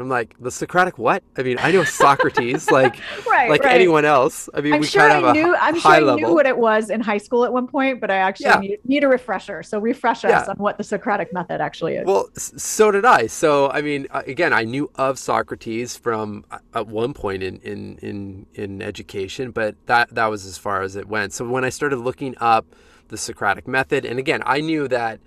I'm 0.00 0.08
like, 0.08 0.34
the 0.40 0.50
Socratic 0.50 0.98
what? 0.98 1.22
I 1.36 1.42
mean, 1.42 1.58
I 1.58 1.70
know 1.70 1.84
Socrates 2.04 2.70
like 2.70 2.98
right, 3.26 3.50
like 3.50 3.64
right. 3.64 3.74
anyone 3.74 4.04
else. 4.04 4.48
I 4.54 4.60
mean, 4.60 4.74
I'm 4.74 4.80
we 4.80 4.86
sure 4.86 5.08
kind 5.08 5.24
of 5.24 5.30
I 5.30 5.32
knew. 5.32 5.56
I'm 5.56 5.78
sure 5.78 5.90
I 5.90 6.00
level. 6.00 6.16
knew 6.28 6.34
what 6.34 6.46
it 6.46 6.56
was 6.56 6.90
in 6.90 7.00
high 7.00 7.18
school 7.18 7.44
at 7.44 7.52
one 7.52 7.66
point, 7.66 8.00
but 8.00 8.10
I 8.10 8.16
actually 8.16 8.46
yeah. 8.46 8.60
need, 8.60 8.78
need, 8.84 9.04
a 9.04 9.08
refresher. 9.08 9.62
So 9.62 9.78
refresh 9.78 10.24
us 10.24 10.30
yeah. 10.30 10.44
on 10.48 10.56
what 10.56 10.78
the 10.78 10.84
Socratic 10.84 11.32
method 11.32 11.60
actually 11.60 11.96
is. 11.96 12.06
Well, 12.06 12.28
so 12.34 12.90
did 12.90 13.04
I. 13.04 13.26
So 13.26 13.70
I 13.70 13.82
mean, 13.82 14.06
again, 14.12 14.52
I 14.52 14.64
knew 14.64 14.90
of 14.96 15.18
Socrates 15.18 15.96
from 15.96 16.44
uh, 16.50 16.58
at 16.74 16.86
one 16.86 17.14
point 17.14 17.42
in 17.42 17.58
in 17.58 17.98
in 17.98 18.46
in 18.54 18.82
education, 18.82 19.50
but 19.50 19.74
that 19.86 20.14
that 20.14 20.26
was 20.26 20.46
as 20.46 20.58
far 20.58 20.82
as 20.82 20.96
it 20.96 21.08
went. 21.08 21.32
So 21.32 21.48
when 21.48 21.64
I 21.64 21.68
started 21.70 21.96
looking 21.96 22.34
up 22.38 22.66
the 23.08 23.18
Socratic 23.18 23.66
method, 23.66 24.04
and 24.04 24.18
again, 24.18 24.42
I 24.46 24.60
knew 24.60 24.88
that 24.88 25.20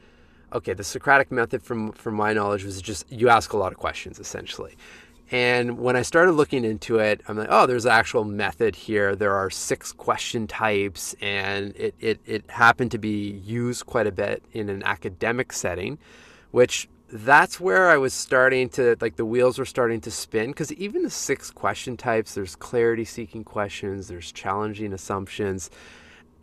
okay, 0.53 0.74
the 0.74 0.83
Socratic 0.83 1.31
method, 1.31 1.62
from 1.62 1.91
from 1.91 2.15
my 2.15 2.33
knowledge, 2.33 2.63
was 2.63 2.81
just 2.81 3.12
you 3.12 3.29
ask 3.29 3.53
a 3.53 3.57
lot 3.57 3.72
of 3.72 3.77
questions 3.77 4.19
essentially. 4.19 4.77
And 5.31 5.79
when 5.79 5.95
I 5.95 6.03
started 6.03 6.33
looking 6.33 6.63
into 6.63 7.00
it, 7.00 7.22
I'm 7.27 7.38
like, 7.38 7.48
oh, 7.50 7.65
there's 7.65 7.86
an 7.86 7.91
actual 7.91 8.24
method 8.24 8.75
here. 8.75 9.15
There 9.15 9.33
are 9.33 9.50
six 9.50 9.91
question 9.91 10.45
types, 10.45 11.15
and 11.22 11.75
it, 11.75 11.95
it, 12.00 12.19
it 12.25 12.51
happened 12.51 12.91
to 12.91 13.00
be 13.00 13.31
used 13.31 13.88
quite 13.88 14.05
a 14.05 14.12
bit 14.12 14.43
in 14.51 14.69
an 14.69 14.83
academic 14.83 15.51
setting, 15.51 15.98
which 16.51 16.88
that's 17.12 17.60
where 17.60 17.89
I 17.89 17.98
was 17.98 18.13
starting 18.13 18.69
to, 18.69 18.95
like, 19.01 19.15
the 19.15 19.25
wheels 19.25 19.57
were 19.57 19.65
starting 19.65 20.01
to 20.01 20.12
spin. 20.12 20.51
Because 20.51 20.72
even 20.74 21.01
the 21.01 21.10
six 21.10 21.50
question 21.50 21.98
types, 21.98 22.36
there's 22.36 22.55
clarity 22.55 23.05
seeking 23.05 23.43
questions, 23.43 24.10
there's 24.10 24.31
challenging 24.31 24.93
assumptions. 24.93 25.72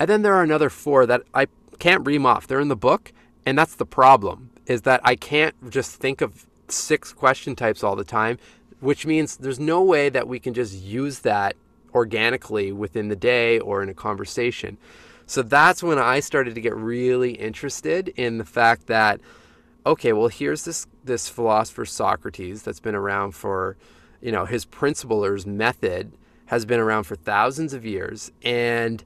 And 0.00 0.09
then 0.09 0.23
there 0.23 0.35
are 0.35 0.43
another 0.43 0.71
four 0.71 1.07
that 1.07 1.23
I 1.33 1.47
can't 1.79 2.05
ream 2.05 2.26
off. 2.26 2.47
They're 2.47 2.61
in 2.61 2.69
the 2.69 2.76
book, 2.76 3.12
and 3.50 3.59
that's 3.59 3.75
the 3.75 3.85
problem 3.85 4.50
is 4.66 4.83
that 4.83 5.00
I 5.02 5.16
can't 5.16 5.73
just 5.73 5.97
think 5.97 6.21
of 6.21 6.47
six 6.69 7.12
question 7.12 7.57
types 7.57 7.83
all 7.83 7.97
the 7.97 8.04
time, 8.04 8.38
which 8.78 9.04
means 9.04 9.38
there's 9.38 9.59
no 9.59 9.83
way 9.83 10.09
that 10.09 10.28
we 10.28 10.38
can 10.38 10.54
just 10.54 10.80
use 10.80 11.19
that 11.21 11.57
organically 11.92 12.71
within 12.71 13.09
the 13.09 13.16
day 13.16 13.59
or 13.59 13.83
in 13.83 13.88
a 13.88 13.95
conversation. 13.95 14.78
So 15.26 15.42
that's 15.42 15.83
when 15.83 15.99
I 15.99 16.21
started 16.21 16.54
to 16.54 16.61
get 16.61 16.76
really 16.76 17.33
interested 17.33 18.11
in 18.11 18.38
the 18.38 18.45
fact 18.45 18.87
that 18.87 19.21
okay, 19.85 20.12
well 20.12 20.28
here's 20.28 20.64
this 20.64 20.87
this 21.02 21.28
philosopher 21.28 21.85
Socrates 21.85 22.62
that's 22.62 22.78
been 22.78 22.95
around 22.95 23.33
for, 23.33 23.76
you 24.21 24.30
know, 24.30 24.45
his 24.45 24.64
principle 24.64 25.25
or 25.25 25.35
his 25.35 25.45
method 25.45 26.12
has 26.47 26.64
been 26.64 26.78
around 26.78 27.02
for 27.02 27.16
thousands 27.16 27.73
of 27.73 27.85
years 27.85 28.30
and 28.45 29.02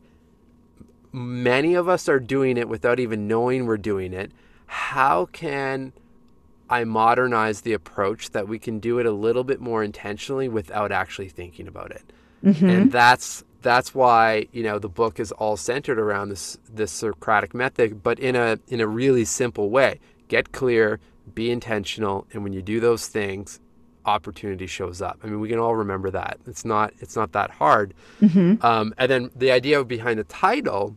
many 1.15 1.75
of 1.75 1.89
us 1.89 2.09
are 2.09 2.19
doing 2.19 2.57
it 2.57 2.69
without 2.69 2.99
even 2.99 3.29
knowing 3.29 3.67
we're 3.67 3.77
doing 3.77 4.13
it. 4.13 4.33
How 4.67 5.27
can 5.27 5.93
I 6.69 6.83
modernize 6.83 7.61
the 7.61 7.73
approach 7.73 8.31
that 8.31 8.49
we 8.49 8.59
can 8.59 8.81
do 8.81 8.99
it 8.99 9.07
a 9.07 9.13
little 9.13 9.45
bit 9.45 9.61
more 9.61 9.85
intentionally 9.85 10.49
without 10.49 10.91
actually 10.91 11.29
thinking 11.29 11.69
about 11.69 11.93
it? 11.93 12.13
Mm-hmm. 12.45 12.69
And 12.69 12.93
that's 12.93 13.45
that's 13.63 13.95
why 13.95 14.49
you 14.53 14.65
know 14.65 14.79
the 14.79 14.89
book 14.89 15.21
is 15.21 15.31
all 15.33 15.57
centered 15.57 16.01
around 16.01 16.31
this 16.31 16.59
this 16.69 16.91
Socratic 16.91 17.55
method, 17.55 18.03
but 18.03 18.19
in 18.19 18.35
a 18.35 18.59
in 18.69 18.81
a 18.81 18.87
really 18.87 19.25
simple 19.25 19.71
way. 19.71 20.01
Get 20.27 20.53
clear, 20.53 21.01
be 21.35 21.51
intentional, 21.51 22.27
and 22.33 22.43
when 22.43 22.53
you 22.53 22.63
do 22.63 22.81
those 22.81 23.07
things, 23.07 23.61
opportunity 24.05 24.67
shows 24.67 25.01
up. 25.01 25.21
I 25.23 25.27
mean, 25.27 25.39
we 25.39 25.49
can 25.49 25.59
all 25.59 25.77
remember 25.77 26.11
that. 26.11 26.41
It's 26.47 26.65
not 26.65 26.93
it's 26.99 27.15
not 27.15 27.33
that 27.33 27.53
hard. 27.53 27.95
Mm-hmm. 28.21 28.65
Um, 28.67 28.95
and 28.99 29.11
then 29.11 29.31
the 29.37 29.53
idea 29.53 29.85
behind 29.85 30.19
the 30.19 30.25
title 30.25 30.97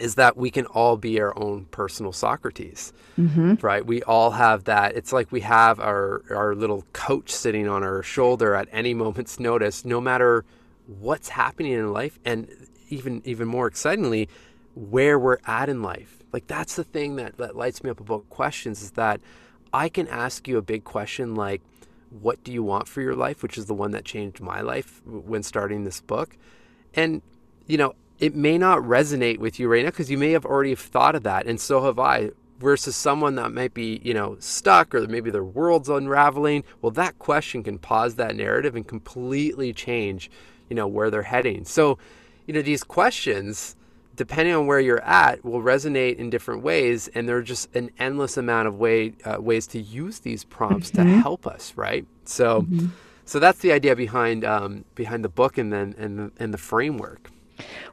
is 0.00 0.14
that 0.16 0.36
we 0.36 0.50
can 0.50 0.66
all 0.66 0.96
be 0.96 1.20
our 1.20 1.36
own 1.38 1.66
personal 1.66 2.12
Socrates, 2.12 2.92
mm-hmm. 3.18 3.54
right? 3.60 3.84
We 3.84 4.02
all 4.02 4.32
have 4.32 4.64
that. 4.64 4.96
It's 4.96 5.12
like 5.12 5.30
we 5.30 5.40
have 5.40 5.78
our, 5.78 6.22
our 6.30 6.54
little 6.54 6.84
coach 6.92 7.30
sitting 7.30 7.68
on 7.68 7.82
our 7.82 8.02
shoulder 8.02 8.54
at 8.54 8.68
any 8.72 8.94
moment's 8.94 9.38
notice, 9.38 9.84
no 9.84 10.00
matter 10.00 10.44
what's 10.86 11.28
happening 11.28 11.72
in 11.72 11.92
life. 11.92 12.18
And 12.24 12.48
even, 12.88 13.22
even 13.24 13.46
more 13.46 13.66
excitingly, 13.66 14.28
where 14.74 15.18
we're 15.18 15.38
at 15.46 15.68
in 15.68 15.82
life. 15.82 16.18
Like 16.32 16.46
that's 16.46 16.76
the 16.76 16.84
thing 16.84 17.16
that, 17.16 17.36
that 17.38 17.56
lights 17.56 17.82
me 17.82 17.90
up 17.90 18.00
about 18.00 18.28
questions 18.30 18.82
is 18.82 18.92
that 18.92 19.20
I 19.72 19.88
can 19.88 20.08
ask 20.08 20.48
you 20.48 20.58
a 20.58 20.62
big 20.62 20.84
question 20.84 21.34
like, 21.34 21.62
what 22.10 22.42
do 22.42 22.52
you 22.52 22.62
want 22.62 22.88
for 22.88 23.00
your 23.00 23.14
life? 23.14 23.42
Which 23.42 23.56
is 23.56 23.66
the 23.66 23.74
one 23.74 23.92
that 23.92 24.04
changed 24.04 24.40
my 24.40 24.60
life 24.60 25.00
when 25.04 25.42
starting 25.42 25.84
this 25.84 26.00
book. 26.00 26.36
And, 26.94 27.22
you 27.66 27.78
know, 27.78 27.94
it 28.20 28.36
may 28.36 28.58
not 28.58 28.78
resonate 28.80 29.38
with 29.38 29.58
you 29.58 29.68
right 29.68 29.82
now 29.82 29.90
because 29.90 30.10
you 30.10 30.18
may 30.18 30.32
have 30.32 30.44
already 30.46 30.74
thought 30.74 31.14
of 31.14 31.22
that, 31.24 31.46
and 31.46 31.60
so 31.60 31.84
have 31.84 31.98
I. 31.98 32.30
Versus 32.58 32.94
someone 32.94 33.36
that 33.36 33.54
might 33.54 33.72
be, 33.72 34.02
you 34.04 34.12
know, 34.12 34.36
stuck 34.38 34.94
or 34.94 35.08
maybe 35.08 35.30
their 35.30 35.42
world's 35.42 35.88
unraveling. 35.88 36.62
Well, 36.82 36.90
that 36.90 37.18
question 37.18 37.62
can 37.62 37.78
pause 37.78 38.16
that 38.16 38.36
narrative 38.36 38.76
and 38.76 38.86
completely 38.86 39.72
change, 39.72 40.30
you 40.68 40.76
know, 40.76 40.86
where 40.86 41.10
they're 41.10 41.22
heading. 41.22 41.64
So, 41.64 41.96
you 42.46 42.52
know, 42.52 42.60
these 42.60 42.84
questions, 42.84 43.76
depending 44.14 44.54
on 44.54 44.66
where 44.66 44.78
you're 44.78 45.00
at, 45.00 45.42
will 45.42 45.62
resonate 45.62 46.16
in 46.16 46.28
different 46.28 46.62
ways, 46.62 47.08
and 47.14 47.26
there 47.26 47.38
are 47.38 47.42
just 47.42 47.74
an 47.74 47.90
endless 47.98 48.36
amount 48.36 48.68
of 48.68 48.74
way 48.78 49.14
uh, 49.24 49.40
ways 49.40 49.66
to 49.68 49.80
use 49.80 50.18
these 50.18 50.44
prompts 50.44 50.90
mm-hmm. 50.90 51.08
to 51.08 51.16
help 51.22 51.46
us, 51.46 51.72
right? 51.76 52.06
So, 52.26 52.60
mm-hmm. 52.60 52.88
so 53.24 53.38
that's 53.38 53.60
the 53.60 53.72
idea 53.72 53.96
behind 53.96 54.44
um, 54.44 54.84
behind 54.94 55.24
the 55.24 55.30
book 55.30 55.56
and 55.56 55.72
then 55.72 55.94
and 55.96 56.18
the, 56.18 56.32
and 56.36 56.52
the 56.52 56.58
framework. 56.58 57.30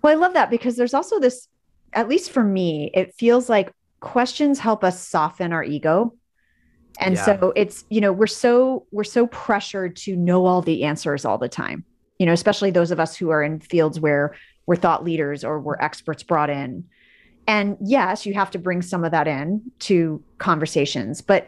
Well, 0.02 0.12
I 0.12 0.16
love 0.16 0.34
that 0.34 0.50
because 0.50 0.76
there's 0.76 0.94
also 0.94 1.20
this, 1.20 1.48
at 1.94 2.08
least 2.08 2.32
for 2.32 2.44
me, 2.44 2.92
it 2.94 3.14
feels 3.16 3.50
like 3.50 3.72
questions 4.00 4.60
help 4.60 4.84
us 4.84 5.00
soften 5.06 5.54
our 5.54 5.64
ego. 5.64 6.14
And 7.00 7.16
yeah. 7.16 7.26
so 7.26 7.54
it's, 7.56 7.86
you 7.90 8.02
know, 8.02 8.12
we're 8.12 8.28
so 8.28 8.86
we're 8.92 9.04
so 9.04 9.28
pressured 9.28 9.96
to 9.98 10.16
know 10.16 10.46
all 10.46 10.62
the 10.62 10.84
answers 10.84 11.26
all 11.26 11.38
the 11.38 11.50
time. 11.50 11.86
You 12.18 12.26
know, 12.26 12.34
especially 12.34 12.72
those 12.72 12.90
of 12.90 13.00
us 13.00 13.16
who 13.16 13.30
are 13.30 13.44
in 13.44 13.60
fields 13.60 14.00
where 14.00 14.36
we're 14.66 14.76
thought 14.76 15.04
leaders 15.04 15.44
or 15.44 15.60
we're 15.60 15.78
experts 15.80 16.24
brought 16.24 16.50
in. 16.50 16.86
And 17.48 17.78
yes, 17.80 18.26
you 18.26 18.34
have 18.34 18.52
to 18.52 18.60
bring 18.60 18.82
some 18.82 19.06
of 19.06 19.12
that 19.12 19.28
in 19.28 19.62
to 19.80 20.22
conversations, 20.38 21.22
but 21.22 21.48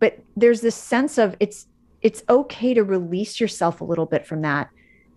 but 0.00 0.18
there's 0.36 0.60
this 0.60 0.74
sense 0.74 1.18
of 1.18 1.36
it's 1.40 1.66
it's 2.02 2.22
okay 2.28 2.74
to 2.74 2.84
release 2.84 3.40
yourself 3.40 3.80
a 3.80 3.84
little 3.84 4.06
bit 4.06 4.26
from 4.26 4.42
that 4.42 4.70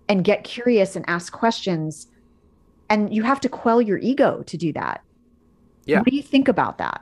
and 0.10 0.24
get 0.24 0.44
curious 0.44 0.96
and 0.96 1.06
ask 1.08 1.32
questions 1.32 2.08
and 2.92 3.14
you 3.14 3.24
have 3.24 3.40
to 3.40 3.50
quell 3.50 3.82
your 3.82 3.98
ego 3.98 4.44
to 4.44 4.58
do 4.58 4.74
that. 4.74 5.02
Yeah. 5.86 6.00
What 6.00 6.10
do 6.10 6.16
you 6.16 6.22
think 6.22 6.48
about 6.48 6.78
that? 6.78 7.02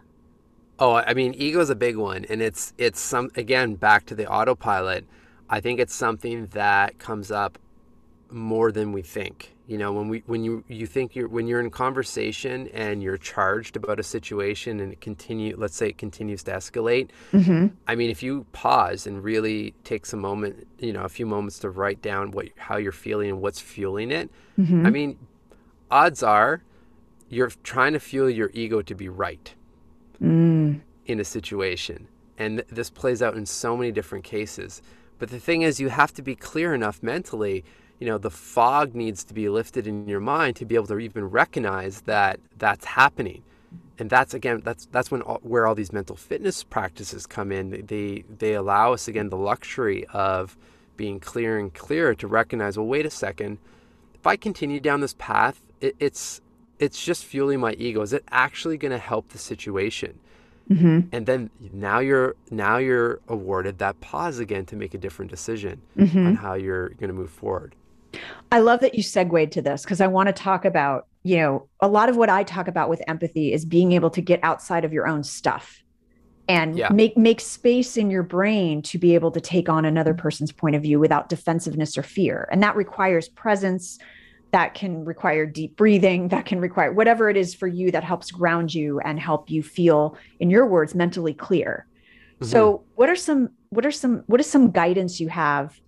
Oh 0.82 0.94
i 0.94 1.14
mean 1.14 1.34
ego 1.34 1.60
is 1.60 1.70
a 1.70 1.76
big 1.76 1.98
one 1.98 2.26
and 2.30 2.42
it's 2.42 2.74
it's 2.78 3.02
some 3.02 3.30
again 3.36 3.76
back 3.76 4.06
to 4.06 4.16
the 4.16 4.28
autopilot. 4.28 5.06
I 5.50 5.60
think 5.60 5.80
it's 5.80 5.96
something 5.96 6.46
that 6.48 7.00
comes 7.00 7.32
up 7.32 7.58
more 8.30 8.72
than 8.72 8.92
we 8.92 9.02
think. 9.02 9.56
You 9.68 9.78
know 9.78 9.92
when 9.92 10.08
we 10.08 10.24
when 10.26 10.44
you 10.44 10.64
you 10.68 10.88
think 10.88 11.16
you're 11.16 11.28
when 11.28 11.48
you're 11.48 11.60
in 11.60 11.70
conversation 11.70 12.70
and 12.70 13.04
you're 13.04 13.18
charged 13.18 13.76
about 13.76 14.00
a 14.00 14.04
situation 14.04 14.80
and 14.80 14.94
it 14.94 15.02
continue 15.02 15.56
let's 15.58 15.76
say 15.76 15.90
it 15.90 15.98
continues 15.98 16.42
to 16.44 16.52
escalate 16.52 17.10
mm-hmm. 17.32 17.68
i 17.88 17.94
mean 17.94 18.10
if 18.10 18.24
you 18.24 18.48
pause 18.52 19.06
and 19.06 19.24
really 19.24 19.76
takes 19.84 20.12
a 20.12 20.18
moment 20.18 20.68
you 20.80 20.92
know 20.92 21.04
a 21.04 21.10
few 21.10 21.28
moments 21.28 21.60
to 21.60 21.70
write 21.70 22.02
down 22.02 22.32
what 22.32 22.48
how 22.58 22.78
you're 22.78 22.92
feeling 22.92 23.30
and 23.30 23.42
what's 23.42 23.60
fueling 23.60 24.10
it 24.10 24.32
mm-hmm. 24.58 24.88
i 24.88 24.90
mean 24.90 25.20
odds 25.92 26.24
are 26.24 26.64
you're 27.30 27.52
trying 27.64 27.94
to 27.94 28.00
fuel 28.00 28.30
your 28.30 28.50
ego 28.54 28.82
to 28.82 28.96
be 28.96 29.08
right 29.08 29.54
mm. 30.22 30.82
in 31.06 31.20
a 31.20 31.24
situation. 31.24 32.08
And 32.38 32.60
th- 32.60 32.70
this 32.70 32.90
plays 32.90 33.22
out 33.22 33.36
in 33.36 33.46
so 33.46 33.78
many 33.78 33.92
different 33.92 34.24
cases. 34.24 34.82
But 35.20 35.30
the 35.30 35.40
thing 35.40 35.62
is, 35.62 35.80
you 35.80 35.90
have 35.90 36.14
to 36.16 36.22
be 36.22 36.36
clear 36.36 36.74
enough 36.74 37.04
mentally. 37.04 37.64
You 38.00 38.08
know, 38.08 38.18
the 38.18 38.32
fog 38.32 38.96
needs 38.96 39.24
to 39.26 39.34
be 39.34 39.50
lifted 39.50 39.86
in 39.86 40.08
your 40.08 40.22
mind 40.22 40.56
to 40.58 40.66
be 40.66 40.76
able 40.76 40.88
to 40.88 41.00
even 41.00 41.26
recognize 41.26 42.02
that 42.02 42.40
that's 42.58 42.86
happening. 42.86 43.44
And 44.00 44.10
that's 44.10 44.34
again, 44.34 44.62
that's 44.64 44.86
that's 44.86 45.12
when 45.12 45.22
all, 45.22 45.40
where 45.44 45.68
all 45.68 45.76
these 45.76 45.92
mental 45.92 46.16
fitness 46.16 46.64
practices 46.64 47.28
come 47.28 47.52
in. 47.52 47.86
They 47.86 48.24
they 48.30 48.54
allow 48.54 48.94
us 48.94 49.10
again 49.10 49.30
the 49.30 49.38
luxury 49.38 50.06
of 50.14 50.58
being 50.96 51.20
clear 51.20 51.60
and 51.60 51.74
clearer 51.74 52.16
to 52.16 52.28
recognize, 52.28 52.78
well, 52.78 52.88
wait 52.88 53.06
a 53.06 53.10
second, 53.10 53.58
if 54.14 54.26
I 54.26 54.36
continue 54.38 54.80
down 54.80 55.02
this 55.02 55.16
path, 55.18 55.62
it, 55.82 55.96
it's 56.00 56.42
it's 56.80 57.04
just 57.04 57.26
fueling 57.26 57.60
my 57.60 57.74
ego. 57.74 58.02
Is 58.02 58.14
it 58.14 58.24
actually 58.32 58.78
going 58.78 58.92
to 58.92 58.98
help 58.98 59.30
the 59.30 59.38
situation? 59.38 60.18
Mm-hmm. 60.70 61.10
And 61.12 61.26
then 61.26 61.50
now 61.74 62.00
you're 62.00 62.36
now 62.52 62.78
you're 62.78 63.20
awarded 63.28 63.80
that 63.80 64.00
pause 64.02 64.40
again 64.40 64.66
to 64.68 64.76
make 64.76 64.94
a 64.94 64.98
different 64.98 65.32
decision 65.32 65.82
mm-hmm. 65.98 66.28
on 66.28 66.36
how 66.36 66.54
you're 66.54 66.90
going 66.90 67.10
to 67.10 67.14
move 67.14 67.32
forward. 67.32 67.76
I 68.52 68.60
love 68.60 68.80
that 68.82 68.96
you 68.96 69.04
segued 69.04 69.52
to 69.54 69.62
this 69.62 69.84
because 69.84 70.02
I 70.02 70.08
want 70.08 70.28
to 70.28 70.34
talk 70.34 70.66
about, 70.66 71.08
you 71.24 71.38
know, 71.38 71.68
a 71.80 71.88
lot 71.88 72.10
of 72.10 72.18
what 72.18 72.30
I 72.30 72.44
talk 72.44 72.68
about 72.68 72.90
with 72.90 73.02
empathy 73.08 73.54
is 73.54 73.66
being 73.66 73.92
able 73.92 74.10
to 74.12 74.22
get 74.22 74.40
outside 74.44 74.86
of 74.86 74.94
your 74.94 75.08
own 75.08 75.24
stuff 75.24 75.84
and 76.48 76.78
yeah. 76.78 76.90
make 76.92 77.16
make 77.16 77.40
space 77.40 77.98
in 77.98 78.10
your 78.10 78.24
brain 78.24 78.82
to 78.82 78.98
be 78.98 79.14
able 79.16 79.32
to 79.32 79.42
take 79.42 79.70
on 79.70 79.86
another 79.86 80.14
person's 80.14 80.52
point 80.52 80.76
of 80.76 80.82
view 80.82 81.00
without 81.00 81.30
defensiveness 81.30 81.98
or 81.98 82.04
fear. 82.04 82.48
And 82.52 82.62
that 82.64 82.76
requires 82.76 83.30
presence, 83.30 84.00
that 84.52 84.74
can 84.74 85.06
require 85.06 85.46
deep 85.46 85.76
breathing, 85.76 86.30
that 86.30 86.46
can 86.46 86.60
require 86.60 86.92
whatever 86.92 87.30
it 87.30 87.38
is 87.38 87.54
for 87.54 87.68
you 87.68 87.92
that 87.92 88.04
helps 88.04 88.32
ground 88.32 88.74
you 88.74 89.00
and 89.02 89.20
help 89.20 89.50
you 89.50 89.62
feel 89.62 90.18
in 90.40 90.50
your 90.50 90.66
words 90.66 90.96
mentally 90.96 91.34
clear. 91.34 91.86
Mm-hmm. 92.40 92.52
So, 92.52 92.84
what 92.96 93.10
are 93.10 93.16
some 93.16 93.50
what 93.70 93.86
are 93.86 93.92
some 93.92 94.24
what 94.28 94.40
is 94.40 94.50
some 94.50 94.72
guidance 94.72 95.20
you 95.20 95.28
have 95.28 95.80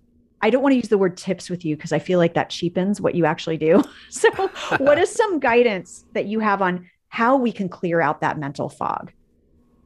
I 0.41 0.50
don't 0.50 0.63
want 0.63 0.74
to 0.74 0.77
use 0.77 0.88
the 0.88 0.98
word 0.98 1.18
tips 1.18 1.50
with 1.50 1.63
you 1.63 1.75
because 1.75 1.91
I 1.91 2.00
feel 2.00 2.20
like 2.20 2.34
that 2.34 2.50
cheapens 2.50 3.00
what 3.00 3.15
you 3.15 3.25
actually 3.25 3.58
do. 3.58 3.84
So, 4.10 4.30
what 4.77 4.98
is 4.98 5.10
some 5.10 5.39
guidance 5.39 6.06
that 6.13 6.25
you 6.25 6.39
have 6.39 6.62
on 6.62 6.89
how 7.10 7.38
we 7.38 7.51
can 7.51 7.70
clear 7.70 8.01
out 8.01 8.22
that 8.22 8.38
mental 8.38 8.70
fog? 8.70 9.12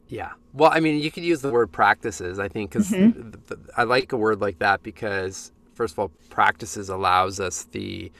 Yeah. 0.07 0.31
Well, 0.53 0.71
I 0.73 0.79
mean, 0.79 0.99
you 0.99 1.11
could 1.11 1.23
use 1.23 1.41
the 1.41 1.51
word 1.51 1.71
practices, 1.71 2.39
I 2.39 2.47
think, 2.47 2.71
because 2.71 2.89
mm-hmm. 2.89 3.53
I 3.77 3.83
like 3.83 4.13
a 4.13 4.17
word 4.17 4.41
like 4.41 4.59
that 4.59 4.81
because, 4.83 5.51
first 5.73 5.93
of 5.93 5.99
all, 5.99 6.11
practices 6.29 6.89
allows 6.89 7.39
us 7.39 7.65
the 7.65 8.11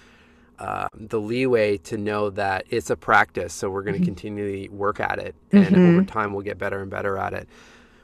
uh, 0.60 0.88
the 0.94 1.20
leeway 1.20 1.78
to 1.78 1.98
know 1.98 2.30
that 2.32 2.66
it's 2.70 2.90
a 2.90 2.96
practice. 2.96 3.54
So 3.54 3.70
we're 3.70 3.84
going 3.84 3.96
to 3.96 4.00
mm-hmm. 4.00 4.06
continually 4.06 4.70
work 4.70 5.00
at 5.00 5.20
it, 5.20 5.36
and 5.52 5.68
mm-hmm. 5.68 5.98
over 5.98 6.04
time, 6.04 6.34
we'll 6.34 6.44
get 6.44 6.58
better 6.58 6.82
and 6.82 6.90
better 6.90 7.18
at 7.18 7.34
it. 7.34 7.48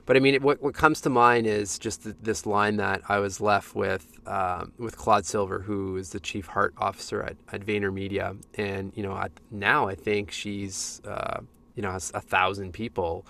But 0.05 0.17
I 0.17 0.19
mean, 0.19 0.41
what, 0.41 0.61
what 0.61 0.73
comes 0.73 0.99
to 1.01 1.09
mind 1.09 1.47
is 1.47 1.79
just 1.79 2.23
this 2.23 2.45
line 2.45 2.77
that 2.77 3.01
I 3.07 3.19
was 3.19 3.39
left 3.39 3.75
with 3.75 4.19
um, 4.27 4.73
with 4.77 4.97
Claude 4.97 5.25
Silver, 5.25 5.59
who 5.59 5.95
is 5.97 6.09
the 6.09 6.19
chief 6.19 6.47
heart 6.47 6.73
officer 6.77 7.21
at, 7.21 7.37
at 7.53 7.65
VaynerMedia, 7.65 8.37
and 8.55 8.91
you 8.95 9.03
know, 9.03 9.15
at, 9.15 9.31
now 9.51 9.87
I 9.87 9.95
think 9.95 10.31
she's 10.31 11.01
uh, 11.05 11.39
you 11.75 11.83
know 11.83 11.91
has 11.91 12.11
a 12.13 12.21
thousand 12.21 12.73
people. 12.73 13.25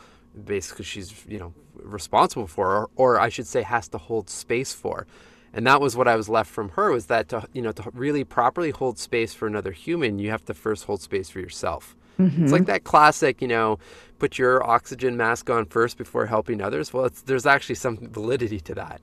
Basically, 0.45 0.85
she's 0.85 1.13
you 1.27 1.37
know 1.37 1.53
responsible 1.75 2.47
for, 2.47 2.75
or, 2.75 2.89
or 2.95 3.19
I 3.19 3.29
should 3.29 3.47
say, 3.47 3.63
has 3.63 3.87
to 3.89 3.97
hold 3.97 4.29
space 4.29 4.73
for. 4.73 5.05
And 5.53 5.67
that 5.67 5.81
was 5.81 5.97
what 5.97 6.07
I 6.07 6.15
was 6.15 6.29
left 6.29 6.49
from 6.49 6.69
her 6.69 6.91
was 6.91 7.07
that 7.07 7.29
to 7.29 7.47
you 7.53 7.61
know 7.61 7.71
to 7.73 7.91
really 7.93 8.23
properly 8.23 8.71
hold 8.71 8.97
space 8.97 9.33
for 9.33 9.47
another 9.47 9.71
human, 9.71 10.19
you 10.19 10.29
have 10.29 10.45
to 10.45 10.53
first 10.53 10.85
hold 10.85 11.01
space 11.01 11.29
for 11.29 11.39
yourself. 11.39 11.95
Mm-hmm. 12.19 12.43
It's 12.43 12.51
like 12.51 12.65
that 12.65 12.83
classic, 12.83 13.41
you 13.41 13.47
know, 13.47 13.79
put 14.19 14.37
your 14.37 14.63
oxygen 14.63 15.17
mask 15.17 15.49
on 15.49 15.65
first 15.65 15.97
before 15.97 16.27
helping 16.27 16.61
others. 16.61 16.93
Well, 16.93 17.09
there's 17.25 17.45
actually 17.45 17.75
some 17.75 17.97
validity 17.97 18.59
to 18.61 18.75
that 18.75 19.01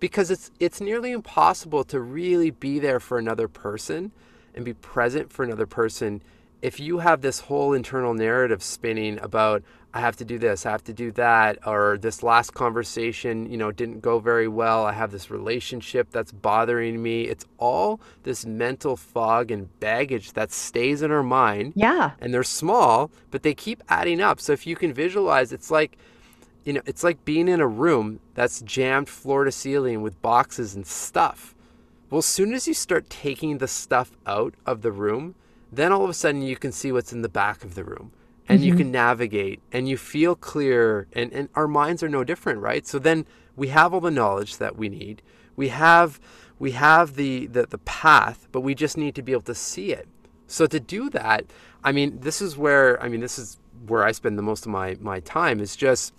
because 0.00 0.30
it's 0.30 0.50
it's 0.60 0.80
nearly 0.80 1.12
impossible 1.12 1.84
to 1.84 2.00
really 2.00 2.50
be 2.50 2.78
there 2.78 3.00
for 3.00 3.18
another 3.18 3.48
person 3.48 4.12
and 4.54 4.64
be 4.64 4.74
present 4.74 5.32
for 5.32 5.44
another 5.44 5.66
person 5.66 6.22
if 6.62 6.78
you 6.78 6.98
have 6.98 7.20
this 7.20 7.40
whole 7.40 7.72
internal 7.72 8.14
narrative 8.14 8.62
spinning 8.62 9.18
about 9.20 9.62
I 9.94 10.00
have 10.00 10.16
to 10.16 10.24
do 10.24 10.38
this, 10.38 10.64
I 10.64 10.70
have 10.70 10.84
to 10.84 10.94
do 10.94 11.12
that, 11.12 11.58
or 11.66 11.98
this 12.00 12.22
last 12.22 12.54
conversation, 12.54 13.50
you 13.50 13.58
know, 13.58 13.70
didn't 13.70 14.00
go 14.00 14.20
very 14.20 14.48
well. 14.48 14.86
I 14.86 14.92
have 14.92 15.10
this 15.10 15.30
relationship 15.30 16.10
that's 16.10 16.32
bothering 16.32 17.02
me. 17.02 17.24
It's 17.24 17.44
all 17.58 18.00
this 18.22 18.46
mental 18.46 18.96
fog 18.96 19.50
and 19.50 19.68
baggage 19.80 20.32
that 20.32 20.50
stays 20.50 21.02
in 21.02 21.10
our 21.10 21.22
mind. 21.22 21.74
Yeah. 21.76 22.12
And 22.20 22.32
they're 22.32 22.42
small, 22.42 23.10
but 23.30 23.42
they 23.42 23.52
keep 23.52 23.82
adding 23.86 24.22
up. 24.22 24.40
So 24.40 24.54
if 24.54 24.66
you 24.66 24.76
can 24.76 24.94
visualize, 24.94 25.52
it's 25.52 25.70
like, 25.70 25.98
you 26.64 26.72
know, 26.72 26.82
it's 26.86 27.04
like 27.04 27.22
being 27.26 27.48
in 27.48 27.60
a 27.60 27.66
room 27.66 28.20
that's 28.32 28.62
jammed 28.62 29.10
floor 29.10 29.44
to 29.44 29.52
ceiling 29.52 30.00
with 30.00 30.22
boxes 30.22 30.74
and 30.74 30.86
stuff. 30.86 31.54
Well, 32.08 32.20
as 32.20 32.26
soon 32.26 32.54
as 32.54 32.66
you 32.66 32.72
start 32.72 33.10
taking 33.10 33.58
the 33.58 33.68
stuff 33.68 34.12
out 34.26 34.54
of 34.64 34.80
the 34.80 34.92
room, 34.92 35.34
then 35.72 35.92
all 35.92 36.04
of 36.04 36.10
a 36.10 36.14
sudden 36.14 36.42
you 36.42 36.56
can 36.56 36.70
see 36.70 36.92
what's 36.92 37.12
in 37.12 37.22
the 37.22 37.28
back 37.28 37.64
of 37.64 37.74
the 37.74 37.84
room 37.84 38.12
and 38.48 38.60
mm-hmm. 38.60 38.68
you 38.68 38.76
can 38.76 38.90
navigate 38.90 39.60
and 39.72 39.88
you 39.88 39.96
feel 39.96 40.34
clear 40.34 41.06
and, 41.12 41.32
and 41.32 41.48
our 41.54 41.66
minds 41.66 42.02
are 42.02 42.08
no 42.08 42.22
different 42.24 42.60
right? 42.60 42.86
So 42.86 42.98
then 42.98 43.26
we 43.56 43.68
have 43.68 43.92
all 43.92 44.00
the 44.00 44.10
knowledge 44.10 44.58
that 44.58 44.76
we 44.76 44.88
need. 44.88 45.22
We 45.56 45.68
have 45.68 46.20
we 46.58 46.72
have 46.72 47.16
the, 47.16 47.46
the 47.46 47.66
the 47.66 47.78
path 47.78 48.48
but 48.52 48.60
we 48.60 48.74
just 48.74 48.96
need 48.96 49.14
to 49.14 49.22
be 49.22 49.32
able 49.32 49.42
to 49.42 49.54
see 49.54 49.92
it. 49.92 50.06
So 50.46 50.66
to 50.66 50.78
do 50.78 51.08
that 51.10 51.46
i 51.84 51.90
mean 51.90 52.20
this 52.20 52.40
is 52.40 52.56
where 52.56 53.02
i 53.02 53.08
mean 53.08 53.20
this 53.20 53.38
is 53.38 53.58
where 53.86 54.04
i 54.04 54.12
spend 54.12 54.38
the 54.38 54.42
most 54.42 54.66
of 54.66 54.70
my 54.70 54.96
my 55.00 55.18
time 55.20 55.58
is 55.58 55.74
just 55.74 56.12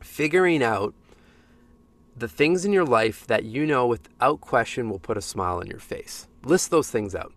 figuring 0.00 0.62
out 0.62 0.94
the 2.16 2.28
things 2.28 2.64
in 2.64 2.72
your 2.72 2.84
life 2.84 3.26
that 3.26 3.44
you 3.44 3.66
know 3.66 3.86
without 3.86 4.40
question 4.40 4.88
will 4.88 4.98
put 4.98 5.16
a 5.16 5.22
smile 5.22 5.58
on 5.58 5.66
your 5.66 5.80
face. 5.80 6.28
List 6.44 6.70
those 6.70 6.90
things 6.90 7.14
out 7.14 7.32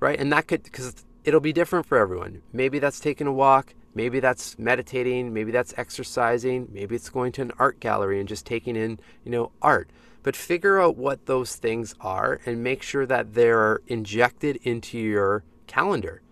right 0.00 0.18
and 0.18 0.32
that 0.32 0.46
could 0.46 0.62
because 0.62 0.94
it'll 1.26 1.40
be 1.40 1.52
different 1.52 1.84
for 1.84 1.98
everyone. 1.98 2.40
Maybe 2.52 2.78
that's 2.78 3.00
taking 3.00 3.26
a 3.26 3.32
walk, 3.32 3.74
maybe 3.94 4.20
that's 4.20 4.58
meditating, 4.58 5.34
maybe 5.34 5.50
that's 5.50 5.74
exercising, 5.76 6.68
maybe 6.70 6.94
it's 6.94 7.10
going 7.10 7.32
to 7.32 7.42
an 7.42 7.52
art 7.58 7.80
gallery 7.80 8.20
and 8.20 8.28
just 8.28 8.46
taking 8.46 8.76
in, 8.76 9.00
you 9.24 9.32
know, 9.32 9.50
art. 9.60 9.90
But 10.22 10.36
figure 10.36 10.80
out 10.80 10.96
what 10.96 11.26
those 11.26 11.56
things 11.56 11.94
are 12.00 12.40
and 12.46 12.62
make 12.62 12.82
sure 12.82 13.06
that 13.06 13.34
they're 13.34 13.80
injected 13.88 14.56
into 14.62 14.98
your 14.98 15.44
calendar, 15.66 16.22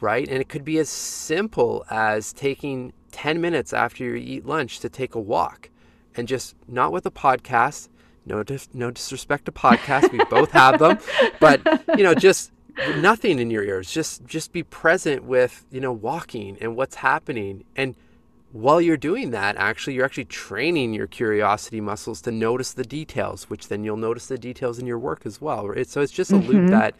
right? 0.00 0.28
And 0.28 0.40
it 0.40 0.48
could 0.48 0.64
be 0.64 0.78
as 0.78 0.88
simple 0.88 1.84
as 1.90 2.32
taking 2.32 2.92
10 3.12 3.40
minutes 3.40 3.72
after 3.72 4.04
you 4.04 4.14
eat 4.14 4.46
lunch 4.46 4.78
to 4.80 4.88
take 4.88 5.14
a 5.16 5.20
walk 5.20 5.70
and 6.16 6.28
just 6.28 6.54
not 6.68 6.92
with 6.92 7.04
a 7.06 7.10
podcast. 7.10 7.88
No, 8.26 8.42
dis- 8.42 8.68
no 8.72 8.90
disrespect 8.90 9.46
to 9.46 9.52
podcasts. 9.52 10.12
We 10.12 10.22
both 10.30 10.50
have 10.52 10.78
them. 10.78 10.98
But, 11.40 11.62
you 11.96 12.04
know, 12.04 12.14
just 12.14 12.52
nothing 12.96 13.38
in 13.38 13.50
your 13.50 13.62
ears. 13.64 13.90
Just 13.90 14.24
just 14.24 14.52
be 14.52 14.62
present 14.62 15.24
with, 15.24 15.64
you 15.70 15.80
know, 15.80 15.92
walking 15.92 16.56
and 16.60 16.76
what's 16.76 16.96
happening. 16.96 17.64
And 17.76 17.94
while 18.52 18.80
you're 18.80 18.96
doing 18.96 19.30
that, 19.30 19.56
actually 19.56 19.94
you're 19.94 20.04
actually 20.04 20.24
training 20.24 20.94
your 20.94 21.06
curiosity 21.06 21.80
muscles 21.80 22.20
to 22.22 22.32
notice 22.32 22.72
the 22.72 22.84
details, 22.84 23.48
which 23.48 23.68
then 23.68 23.84
you'll 23.84 23.96
notice 23.96 24.26
the 24.26 24.38
details 24.38 24.78
in 24.78 24.86
your 24.86 24.98
work 24.98 25.24
as 25.24 25.40
well. 25.40 25.68
Right? 25.68 25.88
So 25.88 26.00
it's 26.00 26.12
just 26.12 26.32
a 26.32 26.34
mm-hmm. 26.34 26.50
loop 26.50 26.70
that 26.70 26.94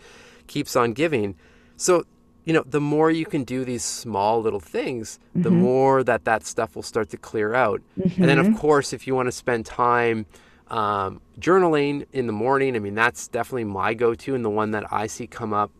keeps 0.46 0.76
on 0.76 0.92
giving. 0.92 1.36
So 1.76 2.04
you 2.44 2.54
know, 2.54 2.64
the 2.66 2.80
more 2.80 3.10
you 3.10 3.26
can 3.26 3.44
do 3.44 3.64
these 3.64 3.84
small 3.84 4.40
little 4.40 4.60
things, 4.60 5.18
mm-hmm. 5.30 5.42
the 5.42 5.50
more 5.50 6.02
that 6.02 6.24
that 6.24 6.44
stuff 6.44 6.74
will 6.74 6.82
start 6.82 7.10
to 7.10 7.16
clear 7.16 7.54
out. 7.54 7.82
Mm-hmm. 7.98 8.22
And 8.22 8.30
then, 8.30 8.38
of 8.38 8.46
mm-hmm. 8.46 8.56
course, 8.56 8.92
if 8.92 9.06
you 9.06 9.14
want 9.14 9.26
to 9.26 9.32
spend 9.32 9.66
time 9.66 10.26
um, 10.70 11.20
journaling 11.38 12.06
in 12.12 12.26
the 12.26 12.32
morning, 12.32 12.76
I 12.76 12.78
mean, 12.78 12.94
that's 12.94 13.28
definitely 13.28 13.64
my 13.64 13.94
go 13.94 14.14
to 14.14 14.34
and 14.34 14.44
the 14.44 14.50
one 14.50 14.70
that 14.70 14.92
I 14.92 15.06
see 15.06 15.26
come 15.26 15.52
up 15.52 15.70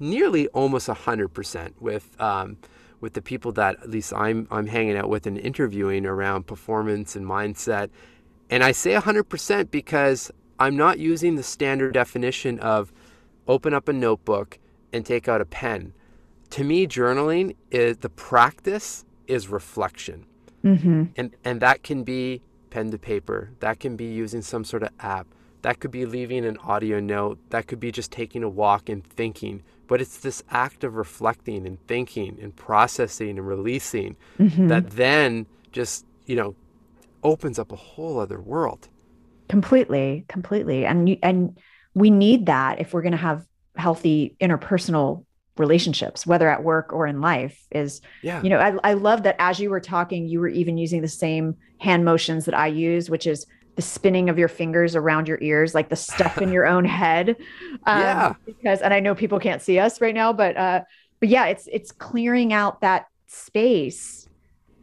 nearly 0.00 0.48
almost 0.48 0.88
100% 0.88 1.72
with. 1.80 2.20
Um, 2.20 2.56
with 3.00 3.12
the 3.12 3.22
people 3.22 3.52
that 3.52 3.76
at 3.82 3.90
least 3.90 4.12
I'm 4.14 4.48
I'm 4.50 4.66
hanging 4.66 4.96
out 4.96 5.08
with 5.08 5.26
and 5.26 5.38
interviewing 5.38 6.06
around 6.06 6.46
performance 6.46 7.16
and 7.16 7.26
mindset. 7.26 7.90
And 8.48 8.62
I 8.62 8.72
say 8.72 8.94
100% 8.94 9.70
because 9.70 10.30
I'm 10.58 10.76
not 10.76 10.98
using 10.98 11.36
the 11.36 11.42
standard 11.42 11.92
definition 11.92 12.58
of 12.60 12.92
open 13.48 13.74
up 13.74 13.88
a 13.88 13.92
notebook 13.92 14.58
and 14.92 15.04
take 15.04 15.28
out 15.28 15.40
a 15.40 15.44
pen. 15.44 15.92
To 16.50 16.64
me, 16.64 16.86
journaling 16.86 17.56
is 17.70 17.98
the 17.98 18.08
practice 18.08 19.04
is 19.26 19.48
reflection. 19.48 20.26
Mm-hmm. 20.64 21.04
And 21.16 21.36
and 21.44 21.60
that 21.60 21.82
can 21.82 22.02
be 22.02 22.42
pen 22.76 22.90
to 22.90 22.98
paper. 22.98 23.48
That 23.60 23.80
can 23.80 23.96
be 23.96 24.04
using 24.04 24.42
some 24.42 24.62
sort 24.62 24.82
of 24.82 24.90
app. 25.00 25.26
That 25.62 25.80
could 25.80 25.90
be 25.90 26.04
leaving 26.04 26.44
an 26.44 26.58
audio 26.58 27.00
note. 27.00 27.38
That 27.48 27.66
could 27.66 27.80
be 27.80 27.90
just 27.90 28.12
taking 28.12 28.42
a 28.42 28.50
walk 28.50 28.90
and 28.90 29.02
thinking. 29.02 29.62
But 29.86 30.02
it's 30.02 30.18
this 30.18 30.42
act 30.50 30.84
of 30.84 30.94
reflecting 30.94 31.66
and 31.66 31.78
thinking 31.86 32.38
and 32.42 32.54
processing 32.54 33.38
and 33.38 33.48
releasing 33.48 34.16
mm-hmm. 34.38 34.68
that 34.68 34.90
then 34.90 35.46
just, 35.72 36.04
you 36.26 36.36
know, 36.36 36.54
opens 37.22 37.58
up 37.58 37.72
a 37.72 37.76
whole 37.76 38.20
other 38.20 38.42
world. 38.42 38.88
Completely, 39.48 40.26
completely. 40.28 40.84
And 40.84 41.16
and 41.22 41.58
we 41.94 42.10
need 42.10 42.44
that 42.44 42.78
if 42.78 42.92
we're 42.92 43.00
going 43.00 43.12
to 43.12 43.26
have 43.30 43.46
healthy 43.76 44.36
interpersonal 44.38 45.24
relationships 45.56 46.26
whether 46.26 46.50
at 46.50 46.62
work 46.62 46.92
or 46.92 47.06
in 47.06 47.22
life 47.22 47.66
is 47.70 48.02
yeah. 48.22 48.42
you 48.42 48.50
know 48.50 48.58
I, 48.58 48.90
I 48.90 48.92
love 48.92 49.22
that 49.22 49.36
as 49.38 49.58
you 49.58 49.70
were 49.70 49.80
talking 49.80 50.28
you 50.28 50.38
were 50.38 50.48
even 50.48 50.76
using 50.76 51.00
the 51.00 51.08
same 51.08 51.56
hand 51.78 52.04
motions 52.04 52.44
that 52.44 52.54
i 52.54 52.66
use 52.66 53.10
which 53.10 53.26
is 53.26 53.46
the 53.76 53.82
spinning 53.82 54.30
of 54.30 54.38
your 54.38 54.48
fingers 54.48 54.96
around 54.96 55.28
your 55.28 55.38
ears 55.42 55.74
like 55.74 55.88
the 55.88 55.96
stuff 55.96 56.40
in 56.40 56.50
your 56.50 56.66
own 56.66 56.84
head 56.84 57.30
um, 57.86 58.00
yeah 58.00 58.34
because 58.44 58.80
and 58.80 58.94
i 58.94 59.00
know 59.00 59.14
people 59.14 59.38
can't 59.38 59.62
see 59.62 59.78
us 59.78 60.00
right 60.00 60.14
now 60.14 60.32
but 60.32 60.56
uh 60.56 60.80
but 61.20 61.28
yeah 61.28 61.46
it's 61.46 61.68
it's 61.70 61.92
clearing 61.92 62.52
out 62.52 62.80
that 62.80 63.06
space 63.26 64.28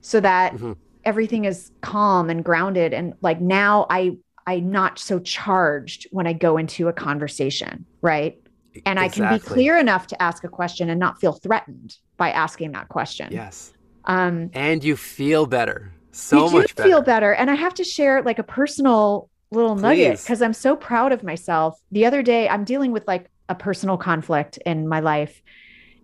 so 0.02 0.20
that 0.20 0.54
mm-hmm. 0.54 0.74
everything 1.06 1.46
is 1.46 1.72
calm 1.82 2.30
and 2.30 2.44
grounded 2.44 2.94
and 2.94 3.14
like 3.22 3.42
now 3.42 3.88
i 3.90 4.16
I'm 4.46 4.72
not 4.72 5.00
so 5.00 5.20
charged 5.20 6.08
when 6.12 6.28
I 6.28 6.34
go 6.34 6.58
into 6.58 6.88
a 6.88 6.94
conversation, 6.94 7.86
right? 8.02 8.38
And 8.86 9.00
exactly. 9.00 9.26
I 9.26 9.28
can 9.30 9.38
be 9.38 9.44
clear 9.44 9.78
enough 9.78 10.08
to 10.08 10.22
ask 10.22 10.44
a 10.44 10.50
question 10.50 10.90
and 10.90 11.00
not 11.00 11.20
feel 11.20 11.34
threatened 11.34 11.98
by 12.18 12.32
asking 12.32 12.72
that 12.72 12.90
question. 12.90 13.32
Yes. 13.32 13.74
Um, 14.06 14.50
and 14.54 14.84
you 14.84 14.98
feel 14.98 15.46
better. 15.46 15.94
So 16.14 16.48
you 16.48 16.54
much 16.54 16.76
do 16.76 16.84
feel 16.84 17.02
better. 17.02 17.34
And 17.34 17.50
I 17.50 17.56
have 17.56 17.74
to 17.76 17.84
share 17.84 18.22
like 18.22 18.40
a 18.40 18.44
personal 18.44 19.30
little 19.52 19.76
Please. 19.76 19.82
nugget 19.82 20.20
because 20.20 20.42
I'm 20.42 20.54
so 20.54 20.76
proud 20.76 21.12
of 21.12 21.24
myself. 21.24 21.80
The 21.92 22.06
other 22.06 22.22
day, 22.22 22.48
I'm 22.48 22.64
dealing 22.64 22.92
with 22.92 23.06
like 23.08 23.30
a 23.50 23.56
personal 23.56 23.98
conflict 23.98 24.58
in 24.66 24.88
my 24.88 25.00
life. 25.00 25.42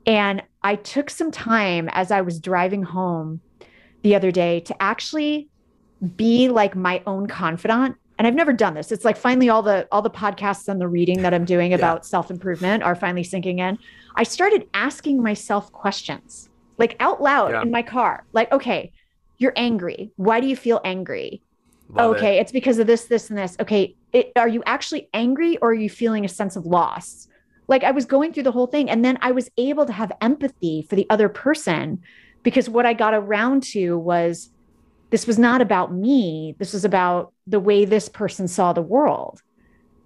And 0.05 0.43
I 0.63 0.75
took 0.75 1.09
some 1.09 1.31
time 1.31 1.89
as 1.91 2.11
I 2.11 2.21
was 2.21 2.39
driving 2.39 2.83
home 2.83 3.41
the 4.01 4.15
other 4.15 4.31
day 4.31 4.61
to 4.61 4.81
actually 4.81 5.49
be 6.15 6.49
like 6.49 6.75
my 6.75 7.03
own 7.05 7.27
confidant 7.27 7.95
and 8.17 8.27
I've 8.27 8.35
never 8.35 8.51
done 8.51 8.73
this. 8.73 8.91
It's 8.91 9.05
like 9.05 9.15
finally 9.15 9.47
all 9.47 9.63
the 9.63 9.87
all 9.93 10.01
the 10.01 10.09
podcasts 10.09 10.67
and 10.67 10.79
the 10.79 10.89
reading 10.89 11.21
that 11.21 11.33
I'm 11.33 11.45
doing 11.45 11.73
about 11.79 12.05
self-improvement 12.05 12.83
are 12.83 12.95
finally 12.95 13.23
sinking 13.23 13.59
in. 13.59 13.79
I 14.15 14.23
started 14.23 14.67
asking 14.73 15.23
myself 15.23 15.71
questions 15.71 16.49
like 16.77 16.95
out 16.99 17.21
loud 17.21 17.51
yeah. 17.51 17.61
in 17.61 17.71
my 17.71 17.81
car. 17.81 18.25
Like, 18.33 18.51
okay, 18.51 18.91
you're 19.39 19.53
angry. 19.55 20.11
Why 20.17 20.39
do 20.39 20.47
you 20.47 20.55
feel 20.55 20.79
angry? 20.83 21.41
Love 21.89 22.17
okay, 22.17 22.37
it. 22.37 22.41
it's 22.41 22.51
because 22.51 22.77
of 22.77 22.85
this, 22.85 23.05
this, 23.05 23.29
and 23.29 23.37
this. 23.37 23.57
Okay, 23.59 23.95
it, 24.13 24.31
are 24.35 24.47
you 24.47 24.61
actually 24.67 25.09
angry 25.13 25.57
or 25.57 25.71
are 25.71 25.73
you 25.73 25.89
feeling 25.89 26.23
a 26.23 26.29
sense 26.29 26.55
of 26.55 26.65
loss? 26.65 27.27
Like 27.67 27.83
I 27.83 27.91
was 27.91 28.05
going 28.05 28.33
through 28.33 28.43
the 28.43 28.51
whole 28.51 28.67
thing 28.67 28.89
and 28.89 29.03
then 29.03 29.17
I 29.21 29.31
was 29.31 29.49
able 29.57 29.85
to 29.85 29.93
have 29.93 30.11
empathy 30.21 30.85
for 30.87 30.95
the 30.95 31.07
other 31.09 31.29
person 31.29 32.01
because 32.43 32.69
what 32.69 32.85
I 32.85 32.93
got 32.93 33.13
around 33.13 33.63
to 33.63 33.97
was 33.97 34.51
this 35.09 35.25
was 35.25 35.39
not 35.39 35.61
about 35.61 35.93
me. 35.93 36.55
This 36.59 36.73
was 36.73 36.85
about 36.85 37.33
the 37.47 37.59
way 37.59 37.85
this 37.85 38.09
person 38.09 38.47
saw 38.47 38.73
the 38.73 38.81
world. 38.81 39.41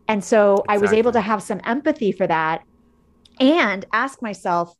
And 0.08 0.24
so 0.24 0.54
exactly. 0.54 0.76
I 0.76 0.78
was 0.78 0.94
able 0.94 1.12
to 1.14 1.22
have 1.22 1.44
some 1.44 1.62
empathy 1.66 2.12
for 2.12 2.28
that 2.28 2.64
and 3.40 3.86
ask 3.92 4.22
myself, 4.22 4.76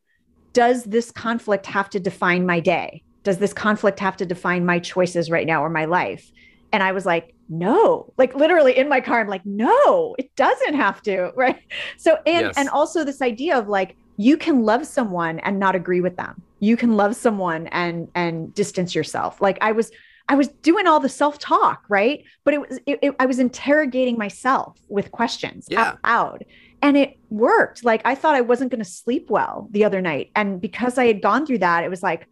does 0.52 0.84
this 0.84 1.10
conflict 1.10 1.66
have 1.66 1.90
to 1.90 2.00
define 2.00 2.46
my 2.46 2.60
day? 2.60 3.02
Does 3.24 3.38
this 3.38 3.52
conflict 3.52 3.98
have 4.00 4.16
to 4.18 4.26
define 4.26 4.64
my 4.64 4.78
choices 4.78 5.30
right 5.30 5.46
now 5.46 5.64
or 5.64 5.70
my 5.70 5.86
life? 5.86 6.30
And 6.72 6.82
I 6.82 6.92
was 6.92 7.06
like, 7.06 7.34
no, 7.48 8.12
like 8.16 8.34
literally 8.34 8.76
in 8.76 8.88
my 8.88 9.00
car, 9.00 9.20
I'm 9.20 9.28
like, 9.28 9.44
no, 9.44 10.14
it 10.18 10.34
doesn't 10.36 10.74
have 10.74 11.02
to. 11.02 11.32
Right. 11.36 11.60
So, 11.96 12.18
and, 12.26 12.46
yes. 12.46 12.56
and 12.56 12.68
also 12.68 13.04
this 13.04 13.20
idea 13.20 13.58
of 13.58 13.68
like, 13.68 13.96
you 14.16 14.36
can 14.36 14.62
love 14.62 14.86
someone 14.86 15.40
and 15.40 15.58
not 15.58 15.74
agree 15.74 16.00
with 16.00 16.16
them. 16.16 16.40
You 16.60 16.76
can 16.76 16.96
love 16.96 17.16
someone 17.16 17.66
and, 17.68 18.08
and 18.14 18.54
distance 18.54 18.94
yourself. 18.94 19.40
Like 19.40 19.58
I 19.60 19.72
was, 19.72 19.90
I 20.28 20.36
was 20.36 20.48
doing 20.48 20.86
all 20.86 21.00
the 21.00 21.08
self 21.08 21.38
talk, 21.38 21.84
right? 21.88 22.24
But 22.44 22.54
it 22.54 22.60
was, 22.60 22.78
it, 22.86 22.98
it, 23.02 23.16
I 23.18 23.26
was 23.26 23.38
interrogating 23.38 24.16
myself 24.16 24.78
with 24.88 25.10
questions 25.10 25.66
yeah. 25.70 25.82
out 25.82 25.98
loud. 26.04 26.44
And 26.82 26.96
it 26.96 27.18
worked. 27.30 27.84
Like 27.84 28.02
I 28.04 28.14
thought 28.14 28.34
I 28.34 28.40
wasn't 28.40 28.70
going 28.70 28.82
to 28.82 28.88
sleep 28.88 29.30
well 29.30 29.68
the 29.70 29.84
other 29.84 30.00
night. 30.00 30.30
And 30.34 30.60
because 30.60 30.98
I 30.98 31.06
had 31.06 31.20
gone 31.20 31.46
through 31.46 31.58
that, 31.58 31.84
it 31.84 31.90
was 31.90 32.02
like, 32.02 32.28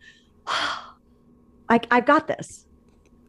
like 1.68 1.86
I've 1.90 2.06
got 2.06 2.26
this. 2.26 2.66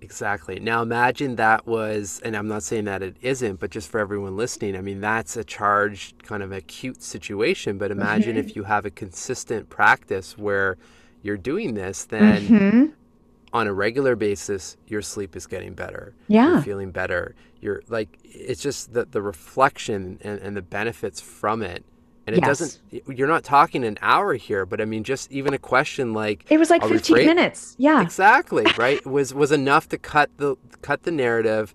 Exactly. 0.04 0.60
Now 0.60 0.82
imagine 0.82 1.38
that 1.38 1.66
was, 1.66 2.20
and 2.26 2.36
I'm 2.36 2.50
not 2.50 2.62
saying 2.62 2.86
that 2.86 3.02
it 3.02 3.16
isn't, 3.22 3.62
but 3.62 3.72
just 3.72 3.90
for 3.90 4.02
everyone 4.02 4.36
listening, 4.36 4.76
I 4.76 4.82
mean, 4.82 5.00
that's 5.00 5.38
a 5.38 5.46
charged 5.46 6.24
kind 6.24 6.44
of 6.44 6.52
acute 6.52 7.02
situation. 7.02 7.78
But 7.78 7.90
imagine 7.90 8.36
mm-hmm. 8.36 8.50
if 8.50 8.56
you 8.56 8.64
have 8.64 8.86
a 8.86 8.90
consistent 8.90 9.70
practice 9.70 10.38
where 10.38 10.78
you're 11.22 11.38
doing 11.38 11.74
this, 11.74 12.04
then 12.04 12.42
mm-hmm. 12.42 12.86
on 13.54 13.68
a 13.68 13.74
regular 13.74 14.18
basis, 14.18 14.76
your 14.88 15.02
sleep 15.02 15.38
is 15.38 15.48
getting 15.48 15.74
better. 15.74 16.14
Yeah. 16.28 16.52
You're 16.52 16.62
feeling 16.64 16.92
better. 16.92 17.34
You're 17.62 17.82
like, 17.88 18.20
it's 18.26 18.62
just 18.62 18.92
the, 18.94 19.06
the 19.06 19.22
reflection 19.22 20.20
and, 20.22 20.38
and 20.42 20.58
the 20.58 20.62
benefits 20.62 21.22
from 21.22 21.62
it 21.62 21.86
and 22.26 22.36
it 22.36 22.42
yes. 22.42 22.60
doesn't 22.60 23.18
you're 23.18 23.28
not 23.28 23.44
talking 23.44 23.84
an 23.84 23.98
hour 24.02 24.34
here 24.34 24.66
but 24.66 24.80
i 24.82 24.86
mean 24.86 25.04
just 25.04 25.32
even 25.32 25.54
a 25.54 25.58
question 25.58 26.14
like 26.14 26.46
it 26.50 26.58
was 26.58 26.70
like 26.70 26.82
15 26.84 26.98
rephrase, 26.98 27.26
minutes 27.26 27.76
yeah 27.78 28.02
exactly 28.02 28.66
right 28.78 29.06
was 29.06 29.34
was 29.34 29.52
enough 29.52 29.88
to 29.90 29.98
cut 29.98 30.30
the 30.38 30.56
cut 30.82 31.04
the 31.04 31.12
narrative 31.12 31.74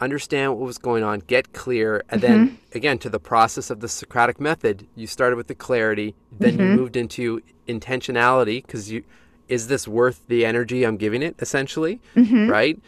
understand 0.00 0.56
what 0.56 0.66
was 0.66 0.78
going 0.78 1.02
on 1.02 1.20
get 1.20 1.52
clear 1.52 2.02
and 2.08 2.22
mm-hmm. 2.22 2.32
then 2.32 2.58
again 2.74 2.98
to 2.98 3.10
the 3.10 3.20
process 3.20 3.70
of 3.70 3.80
the 3.80 3.88
socratic 3.88 4.40
method 4.40 4.86
you 4.94 5.06
started 5.06 5.36
with 5.36 5.46
the 5.46 5.54
clarity 5.54 6.14
then 6.32 6.52
mm-hmm. 6.52 6.62
you 6.62 6.76
moved 6.76 6.96
into 6.96 7.42
intentionality 7.68 8.64
because 8.64 8.90
you 8.90 9.04
is 9.48 9.66
this 9.66 9.86
worth 9.86 10.26
the 10.28 10.46
energy 10.46 10.84
i'm 10.84 10.96
giving 10.96 11.22
it 11.22 11.34
essentially 11.40 12.00
mm-hmm. 12.14 12.48
right 12.48 12.80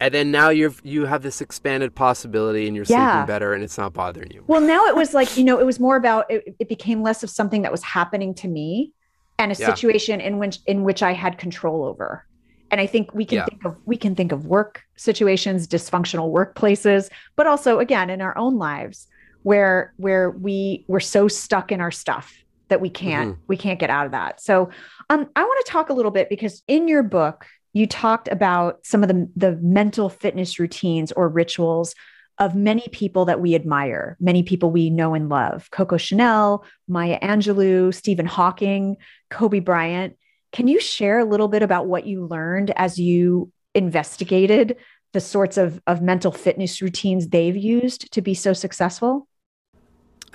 and 0.00 0.12
then 0.12 0.30
now 0.30 0.48
you've 0.48 0.80
you 0.84 1.06
have 1.06 1.22
this 1.22 1.40
expanded 1.40 1.94
possibility 1.94 2.66
and 2.66 2.76
you're 2.76 2.84
yeah. 2.88 3.12
sleeping 3.12 3.26
better 3.26 3.54
and 3.54 3.62
it's 3.62 3.78
not 3.78 3.92
bothering 3.92 4.30
you 4.30 4.44
well 4.46 4.60
now 4.60 4.84
it 4.86 4.96
was 4.96 5.14
like 5.14 5.36
you 5.36 5.44
know 5.44 5.58
it 5.58 5.66
was 5.66 5.80
more 5.80 5.96
about 5.96 6.30
it, 6.30 6.54
it 6.58 6.68
became 6.68 7.02
less 7.02 7.22
of 7.22 7.30
something 7.30 7.62
that 7.62 7.72
was 7.72 7.82
happening 7.82 8.34
to 8.34 8.48
me 8.48 8.92
and 9.38 9.52
a 9.52 9.54
yeah. 9.54 9.66
situation 9.66 10.20
in 10.20 10.38
which 10.38 10.58
in 10.66 10.84
which 10.84 11.02
i 11.02 11.12
had 11.12 11.38
control 11.38 11.84
over 11.84 12.26
and 12.70 12.80
i 12.80 12.86
think 12.86 13.12
we 13.14 13.24
can 13.24 13.38
yeah. 13.38 13.44
think 13.46 13.64
of 13.64 13.76
we 13.84 13.96
can 13.96 14.14
think 14.14 14.32
of 14.32 14.46
work 14.46 14.82
situations 14.96 15.66
dysfunctional 15.66 16.32
workplaces 16.32 17.08
but 17.36 17.46
also 17.46 17.78
again 17.78 18.10
in 18.10 18.20
our 18.20 18.36
own 18.36 18.58
lives 18.58 19.06
where 19.42 19.92
where 19.96 20.30
we 20.30 20.84
we're 20.88 21.00
so 21.00 21.28
stuck 21.28 21.70
in 21.70 21.80
our 21.80 21.90
stuff 21.90 22.34
that 22.68 22.80
we 22.80 22.88
can't 22.88 23.32
mm-hmm. 23.32 23.42
we 23.46 23.56
can't 23.56 23.78
get 23.78 23.90
out 23.90 24.06
of 24.06 24.12
that 24.12 24.40
so 24.40 24.70
um, 25.10 25.28
i 25.36 25.42
want 25.42 25.66
to 25.66 25.70
talk 25.70 25.90
a 25.90 25.92
little 25.92 26.10
bit 26.10 26.28
because 26.28 26.62
in 26.66 26.88
your 26.88 27.02
book 27.02 27.46
you 27.74 27.86
talked 27.86 28.28
about 28.28 28.78
some 28.86 29.02
of 29.02 29.08
the, 29.08 29.28
the 29.36 29.56
mental 29.56 30.08
fitness 30.08 30.58
routines 30.58 31.12
or 31.12 31.28
rituals 31.28 31.94
of 32.38 32.54
many 32.54 32.86
people 32.92 33.26
that 33.26 33.40
we 33.40 33.54
admire, 33.54 34.16
many 34.20 34.42
people 34.42 34.70
we 34.70 34.90
know 34.90 35.14
and 35.14 35.28
love 35.28 35.70
Coco 35.70 35.96
Chanel, 35.96 36.64
Maya 36.88 37.18
Angelou, 37.20 37.92
Stephen 37.92 38.26
Hawking, 38.26 38.96
Kobe 39.28 39.60
Bryant. 39.60 40.16
Can 40.52 40.68
you 40.68 40.80
share 40.80 41.18
a 41.18 41.24
little 41.24 41.48
bit 41.48 41.62
about 41.62 41.86
what 41.86 42.06
you 42.06 42.26
learned 42.26 42.72
as 42.76 42.98
you 42.98 43.52
investigated 43.74 44.76
the 45.12 45.20
sorts 45.20 45.56
of, 45.56 45.80
of 45.86 46.00
mental 46.00 46.32
fitness 46.32 46.80
routines 46.80 47.28
they've 47.28 47.56
used 47.56 48.12
to 48.12 48.22
be 48.22 48.34
so 48.34 48.52
successful? 48.52 49.28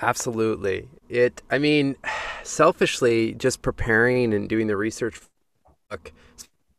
Absolutely. 0.02 0.88
It, 1.08 1.42
I 1.50 1.58
mean, 1.58 1.96
selfishly, 2.42 3.34
just 3.34 3.62
preparing 3.62 4.34
and 4.34 4.48
doing 4.48 4.66
the 4.66 4.76
research 4.76 5.20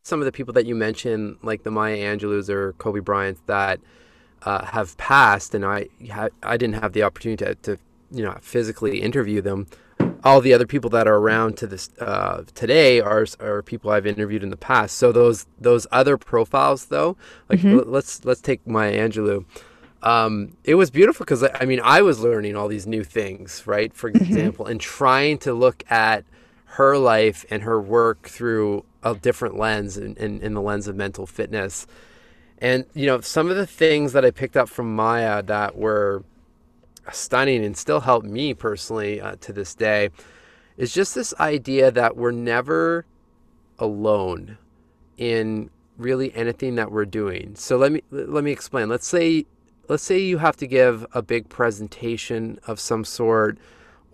some 0.02 0.20
of 0.20 0.24
the 0.24 0.32
people 0.32 0.52
that 0.54 0.66
you 0.66 0.74
mentioned, 0.74 1.38
like 1.42 1.62
the 1.62 1.70
Maya 1.70 1.96
Angelou's 1.96 2.50
or 2.50 2.72
Kobe 2.74 3.00
Bryant's, 3.00 3.40
that 3.46 3.80
uh, 4.42 4.64
have 4.66 4.96
passed, 4.98 5.54
and 5.54 5.64
I 5.64 5.88
I 6.42 6.56
didn't 6.56 6.80
have 6.80 6.92
the 6.92 7.02
opportunity 7.02 7.44
to, 7.44 7.54
to, 7.54 7.78
you 8.10 8.22
know 8.24 8.36
physically 8.40 9.00
interview 9.00 9.40
them. 9.40 9.66
All 10.24 10.40
the 10.40 10.52
other 10.52 10.66
people 10.66 10.90
that 10.90 11.08
are 11.08 11.16
around 11.16 11.56
to 11.58 11.66
this 11.66 11.90
uh, 12.00 12.42
today 12.54 13.00
are 13.00 13.26
are 13.40 13.62
people 13.62 13.90
I've 13.90 14.06
interviewed 14.06 14.42
in 14.42 14.50
the 14.50 14.56
past. 14.56 14.96
So 14.96 15.12
those 15.12 15.46
those 15.60 15.86
other 15.92 16.16
profiles, 16.16 16.86
though, 16.86 17.16
like 17.48 17.60
mm-hmm. 17.60 17.88
let's 17.90 18.24
let's 18.24 18.40
take 18.40 18.66
Maya 18.66 19.08
Angelou. 19.08 19.44
Um, 20.02 20.56
it 20.64 20.74
was 20.74 20.90
beautiful 20.90 21.24
because 21.24 21.44
I 21.44 21.64
mean 21.64 21.80
I 21.82 22.02
was 22.02 22.18
learning 22.18 22.56
all 22.56 22.66
these 22.66 22.88
new 22.88 23.04
things, 23.04 23.64
right? 23.66 23.94
For 23.94 24.10
mm-hmm. 24.10 24.24
example, 24.24 24.66
and 24.66 24.80
trying 24.80 25.38
to 25.38 25.54
look 25.54 25.84
at 25.88 26.24
her 26.72 26.96
life 26.96 27.44
and 27.50 27.62
her 27.64 27.78
work 27.78 28.28
through 28.28 28.82
a 29.02 29.14
different 29.14 29.58
lens 29.58 29.98
in, 29.98 30.16
in, 30.16 30.40
in, 30.40 30.54
the 30.54 30.60
lens 30.60 30.88
of 30.88 30.96
mental 30.96 31.26
fitness. 31.26 31.86
And, 32.58 32.86
you 32.94 33.04
know, 33.04 33.20
some 33.20 33.50
of 33.50 33.56
the 33.56 33.66
things 33.66 34.14
that 34.14 34.24
I 34.24 34.30
picked 34.30 34.56
up 34.56 34.70
from 34.70 34.96
Maya 34.96 35.42
that 35.42 35.76
were 35.76 36.24
stunning 37.12 37.62
and 37.62 37.76
still 37.76 38.00
help 38.00 38.24
me 38.24 38.54
personally 38.54 39.20
uh, 39.20 39.36
to 39.40 39.52
this 39.52 39.74
day 39.74 40.08
is 40.78 40.94
just 40.94 41.14
this 41.14 41.34
idea 41.38 41.90
that 41.90 42.16
we're 42.16 42.30
never 42.30 43.04
alone 43.78 44.56
in 45.18 45.68
really 45.98 46.34
anything 46.34 46.76
that 46.76 46.90
we're 46.90 47.04
doing. 47.04 47.54
So 47.54 47.76
let 47.76 47.92
me 47.92 48.02
let 48.10 48.44
me 48.44 48.50
explain. 48.50 48.88
Let's 48.88 49.06
say 49.06 49.44
let's 49.88 50.02
say 50.02 50.18
you 50.20 50.38
have 50.38 50.56
to 50.56 50.66
give 50.66 51.04
a 51.12 51.20
big 51.20 51.50
presentation 51.50 52.58
of 52.66 52.80
some 52.80 53.04
sort 53.04 53.58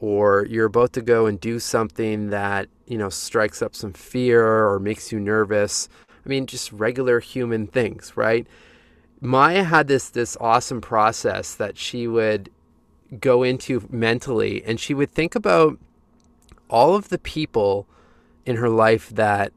or 0.00 0.46
you're 0.48 0.66
about 0.66 0.92
to 0.94 1.02
go 1.02 1.26
and 1.26 1.40
do 1.40 1.58
something 1.58 2.30
that, 2.30 2.68
you 2.86 2.96
know, 2.96 3.08
strikes 3.08 3.62
up 3.62 3.74
some 3.74 3.92
fear 3.92 4.44
or 4.68 4.78
makes 4.78 5.10
you 5.12 5.18
nervous. 5.18 5.88
I 6.24 6.28
mean, 6.28 6.46
just 6.46 6.72
regular 6.72 7.20
human 7.20 7.66
things, 7.66 8.16
right? 8.16 8.46
Maya 9.20 9.64
had 9.64 9.88
this 9.88 10.08
this 10.10 10.36
awesome 10.40 10.80
process 10.80 11.54
that 11.54 11.76
she 11.76 12.06
would 12.06 12.50
go 13.18 13.42
into 13.42 13.86
mentally 13.90 14.62
and 14.64 14.78
she 14.78 14.94
would 14.94 15.10
think 15.10 15.34
about 15.34 15.78
all 16.68 16.94
of 16.94 17.08
the 17.08 17.18
people 17.18 17.86
in 18.44 18.56
her 18.56 18.68
life 18.68 19.08
that 19.10 19.52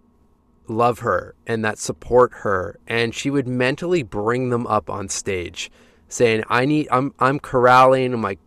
love 0.68 1.00
her 1.00 1.36
and 1.46 1.64
that 1.66 1.78
support 1.78 2.32
her 2.34 2.80
and 2.88 3.14
she 3.14 3.30
would 3.30 3.48
mentally 3.48 4.04
bring 4.04 4.50
them 4.50 4.66
up 4.68 4.90
on 4.90 5.10
stage 5.10 5.70
saying 6.08 6.44
I 6.50 6.66
need 6.66 6.88
I'm 6.92 7.14
I'm 7.20 7.40
corralling 7.40 8.18
my 8.20 8.38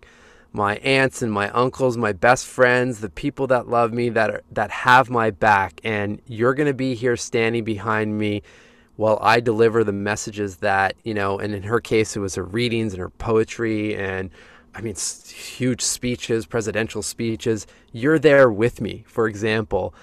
my 0.54 0.76
aunts 0.76 1.20
and 1.20 1.32
my 1.32 1.50
uncles, 1.50 1.96
my 1.96 2.12
best 2.12 2.46
friends, 2.46 3.00
the 3.00 3.10
people 3.10 3.48
that 3.48 3.68
love 3.68 3.92
me, 3.92 4.08
that 4.08 4.30
are, 4.30 4.42
that 4.52 4.70
have 4.70 5.10
my 5.10 5.30
back, 5.30 5.80
and 5.82 6.22
you're 6.26 6.54
going 6.54 6.68
to 6.68 6.72
be 6.72 6.94
here 6.94 7.16
standing 7.16 7.64
behind 7.64 8.16
me 8.16 8.40
while 8.96 9.18
I 9.20 9.40
deliver 9.40 9.82
the 9.82 9.92
messages 9.92 10.58
that, 10.58 10.94
you 11.02 11.12
know, 11.12 11.40
and 11.40 11.52
in 11.52 11.64
her 11.64 11.80
case, 11.80 12.16
it 12.16 12.20
was 12.20 12.36
her 12.36 12.44
readings 12.44 12.92
and 12.92 13.00
her 13.00 13.10
poetry 13.10 13.96
and 13.96 14.30
I 14.76 14.80
mean, 14.80 14.96
huge 14.96 15.82
speeches, 15.82 16.46
presidential 16.46 17.02
speeches. 17.02 17.66
You're 17.92 18.18
there 18.18 18.50
with 18.50 18.80
me, 18.80 19.04
for 19.06 19.28
example. 19.28 19.94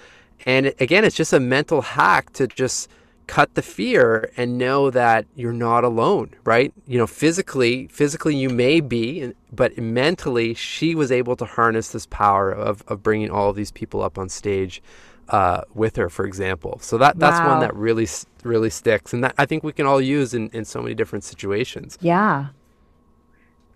And 0.46 0.72
again, 0.80 1.04
it's 1.04 1.16
just 1.16 1.32
a 1.32 1.40
mental 1.40 1.82
hack 1.82 2.32
to 2.34 2.46
just 2.46 2.88
cut 3.32 3.54
the 3.54 3.62
fear 3.62 4.30
and 4.36 4.58
know 4.58 4.90
that 4.90 5.24
you're 5.34 5.54
not 5.54 5.84
alone, 5.84 6.28
right? 6.44 6.70
You 6.86 6.98
know, 6.98 7.06
physically, 7.06 7.86
physically 7.86 8.36
you 8.36 8.50
may 8.50 8.80
be, 8.80 9.32
but 9.50 9.78
mentally, 9.78 10.52
she 10.52 10.94
was 10.94 11.10
able 11.10 11.34
to 11.36 11.46
harness 11.46 11.92
this 11.92 12.04
power 12.04 12.52
of, 12.52 12.84
of 12.88 13.02
bringing 13.02 13.30
all 13.30 13.48
of 13.48 13.56
these 13.56 13.72
people 13.72 14.02
up 14.02 14.18
on 14.18 14.28
stage 14.28 14.82
uh, 15.30 15.62
with 15.72 15.96
her, 15.96 16.10
for 16.10 16.26
example. 16.26 16.78
So 16.82 16.98
that 16.98 17.18
that's 17.18 17.40
Wow. 17.40 17.52
one 17.52 17.60
that 17.60 17.74
really 17.74 18.06
really 18.44 18.68
sticks, 18.68 19.14
and 19.14 19.24
that 19.24 19.34
I 19.38 19.46
think 19.46 19.64
we 19.64 19.72
can 19.72 19.86
all 19.86 20.00
use 20.00 20.34
in, 20.34 20.50
in 20.50 20.66
so 20.66 20.82
many 20.82 20.94
different 20.94 21.24
situations. 21.24 21.96
Yeah. 22.02 22.48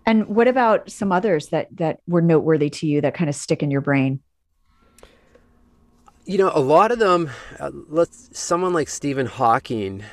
And 0.05 0.27
what 0.27 0.47
about 0.47 0.91
some 0.91 1.11
others 1.11 1.47
that 1.47 1.75
that 1.77 2.01
were 2.07 2.21
noteworthy 2.21 2.69
to 2.69 2.85
you 2.85 3.01
that 3.01 3.15
kind 3.15 3.27
of 3.27 3.35
stick 3.35 3.63
in 3.63 3.71
your 3.71 3.81
brain? 3.81 4.19
You 6.27 6.37
know, 6.37 6.51
a 6.53 6.59
lot 6.59 6.91
of 6.91 6.99
them. 6.99 7.29
Uh, 7.59 7.71
let's 7.87 8.29
someone 8.37 8.73
like 8.73 8.89
Stephen 8.89 9.25
Hawking. 9.25 10.03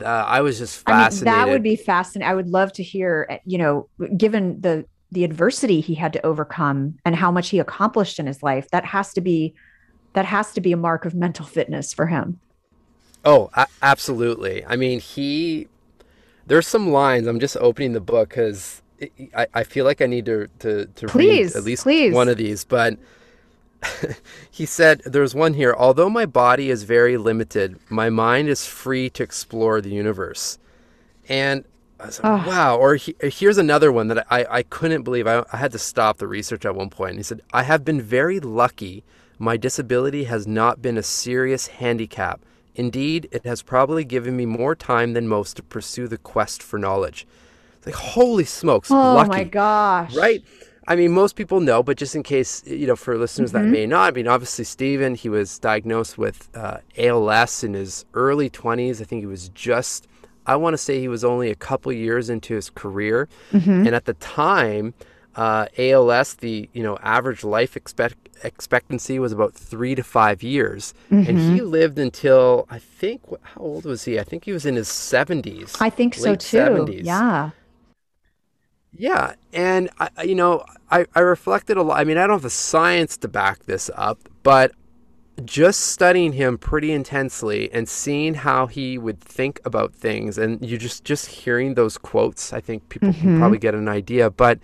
Uh, 0.00 0.04
I 0.04 0.40
was 0.40 0.58
just 0.58 0.82
I 0.86 0.92
mean, 0.92 1.00
fascinated. 1.02 1.26
that 1.26 1.48
would 1.48 1.62
be 1.62 1.76
fascinating. 1.76 2.30
I 2.30 2.34
would 2.34 2.48
love 2.48 2.72
to 2.74 2.82
hear, 2.82 3.26
uh, 3.30 3.36
you 3.44 3.58
know, 3.58 3.88
given 4.16 4.60
the 4.60 4.86
the 5.12 5.24
adversity 5.24 5.80
he 5.80 5.94
had 5.94 6.12
to 6.14 6.24
overcome 6.24 6.96
and 7.04 7.14
how 7.16 7.30
much 7.30 7.50
he 7.50 7.58
accomplished 7.58 8.18
in 8.18 8.26
his 8.26 8.42
life, 8.42 8.70
that 8.70 8.84
has 8.86 9.12
to 9.14 9.20
be 9.20 9.54
that 10.14 10.24
has 10.24 10.52
to 10.54 10.60
be 10.60 10.72
a 10.72 10.76
mark 10.76 11.04
of 11.04 11.14
mental 11.14 11.44
fitness 11.44 11.92
for 11.92 12.06
him. 12.06 12.40
Oh, 13.24 13.50
a- 13.54 13.66
absolutely. 13.82 14.64
I 14.64 14.76
mean, 14.76 14.98
he. 15.00 15.68
There's 16.46 16.66
some 16.66 16.90
lines. 16.90 17.26
I'm 17.26 17.38
just 17.38 17.56
opening 17.58 17.92
the 17.92 18.00
book 18.00 18.30
because 18.30 18.82
I, 19.36 19.46
I 19.52 19.64
feel 19.64 19.84
like 19.84 20.00
I 20.00 20.06
need 20.06 20.24
to 20.26 20.48
to, 20.60 20.86
to 20.86 21.06
Please, 21.06 21.54
read 21.54 21.58
at 21.58 21.64
least 21.64 21.82
please. 21.82 22.14
one 22.14 22.28
of 22.28 22.38
these. 22.38 22.64
But 22.64 22.98
he 24.50 24.66
said, 24.66 25.00
"There's 25.04 25.34
one 25.34 25.54
here. 25.54 25.74
Although 25.76 26.10
my 26.10 26.26
body 26.26 26.70
is 26.70 26.82
very 26.84 27.16
limited, 27.16 27.78
my 27.88 28.10
mind 28.10 28.48
is 28.48 28.66
free 28.66 29.08
to 29.10 29.22
explore 29.22 29.80
the 29.80 29.90
universe." 29.90 30.58
And 31.28 31.64
I 31.98 32.06
was 32.06 32.18
like, 32.22 32.24
Ah. 32.32 32.44
wow. 32.46 32.76
Or 32.78 32.96
he, 32.96 33.14
here's 33.22 33.58
another 33.58 33.92
one 33.92 34.08
that 34.08 34.26
I, 34.30 34.46
I 34.50 34.62
couldn't 34.64 35.02
believe. 35.02 35.26
I, 35.26 35.44
I 35.52 35.56
had 35.58 35.72
to 35.72 35.78
stop 35.78 36.18
the 36.18 36.26
research 36.26 36.64
at 36.64 36.74
one 36.74 36.90
point. 36.90 37.10
And 37.10 37.18
he 37.18 37.22
said, 37.22 37.40
I 37.52 37.62
have 37.62 37.84
been 37.84 38.00
very 38.00 38.40
lucky. 38.40 39.04
My 39.38 39.56
disability 39.56 40.24
has 40.24 40.46
not 40.46 40.82
been 40.82 40.98
a 40.98 41.02
serious 41.02 41.68
handicap. 41.68 42.40
Indeed, 42.74 43.28
it 43.32 43.44
has 43.44 43.62
probably 43.62 44.04
given 44.04 44.36
me 44.36 44.46
more 44.46 44.74
time 44.74 45.12
than 45.12 45.28
most 45.28 45.56
to 45.58 45.62
pursue 45.62 46.08
the 46.08 46.18
quest 46.18 46.62
for 46.62 46.78
knowledge. 46.78 47.26
It's 47.76 47.86
like, 47.86 47.94
holy 47.94 48.44
smokes, 48.44 48.90
Oh 48.90 49.14
lucky. 49.14 49.28
my 49.28 49.44
gosh. 49.44 50.14
Right? 50.14 50.42
I 50.88 50.96
mean, 50.96 51.12
most 51.12 51.36
people 51.36 51.60
know, 51.60 51.82
but 51.82 51.96
just 51.96 52.14
in 52.16 52.22
case, 52.22 52.62
you 52.66 52.86
know, 52.86 52.96
for 52.96 53.16
listeners 53.16 53.52
that 53.52 53.64
may 53.64 53.86
not, 53.86 54.12
I 54.12 54.16
mean, 54.16 54.26
obviously, 54.26 54.64
Stephen, 54.64 55.14
he 55.14 55.28
was 55.28 55.58
diagnosed 55.58 56.18
with 56.18 56.48
uh, 56.56 56.78
ALS 56.98 57.62
in 57.62 57.74
his 57.74 58.04
early 58.14 58.50
20s. 58.50 59.00
I 59.00 59.04
think 59.04 59.20
he 59.20 59.26
was 59.26 59.50
just, 59.50 60.08
I 60.46 60.56
want 60.56 60.74
to 60.74 60.78
say 60.78 60.98
he 60.98 61.08
was 61.08 61.22
only 61.22 61.50
a 61.50 61.54
couple 61.54 61.92
years 61.92 62.28
into 62.30 62.54
his 62.54 62.70
career. 62.70 63.28
And 63.52 63.94
at 63.94 64.06
the 64.06 64.14
time, 64.14 64.94
uh, 65.36 65.66
ALS, 65.78 66.34
the, 66.34 66.68
you 66.72 66.82
know, 66.82 66.98
average 67.02 67.44
life 67.44 67.76
expect- 67.76 68.28
expectancy 68.42 69.18
was 69.18 69.32
about 69.32 69.54
three 69.54 69.94
to 69.94 70.02
five 70.02 70.42
years. 70.42 70.92
And 71.10 71.38
he 71.38 71.60
lived 71.60 71.98
until, 71.98 72.66
I 72.70 72.78
think, 72.78 73.22
how 73.42 73.60
old 73.60 73.84
was 73.84 74.04
he? 74.06 74.18
I 74.18 74.24
think 74.24 74.44
he 74.46 74.52
was 74.52 74.66
in 74.66 74.74
his 74.76 74.88
70s. 74.88 75.76
I 75.80 75.90
think 75.90 76.14
so 76.14 76.34
too. 76.34 76.56
70s. 76.58 77.04
Yeah. 77.04 77.50
Yeah, 78.92 79.34
and 79.52 79.88
I, 79.98 80.24
you 80.24 80.34
know, 80.34 80.64
I, 80.90 81.06
I 81.14 81.20
reflected 81.20 81.76
a 81.76 81.82
lot. 81.82 82.00
I 82.00 82.04
mean, 82.04 82.18
I 82.18 82.26
don't 82.26 82.36
have 82.36 82.42
the 82.42 82.50
science 82.50 83.16
to 83.18 83.28
back 83.28 83.64
this 83.64 83.90
up, 83.94 84.18
but 84.42 84.72
just 85.44 85.80
studying 85.80 86.32
him 86.32 86.58
pretty 86.58 86.92
intensely 86.92 87.72
and 87.72 87.88
seeing 87.88 88.34
how 88.34 88.66
he 88.66 88.98
would 88.98 89.20
think 89.20 89.60
about 89.64 89.94
things, 89.94 90.38
and 90.38 90.64
you 90.64 90.76
just 90.76 91.04
just 91.04 91.26
hearing 91.26 91.74
those 91.74 91.96
quotes, 91.98 92.52
I 92.52 92.60
think 92.60 92.88
people 92.88 93.12
can 93.12 93.20
mm-hmm. 93.22 93.38
probably 93.38 93.58
get 93.58 93.74
an 93.74 93.88
idea. 93.88 94.30
But 94.30 94.58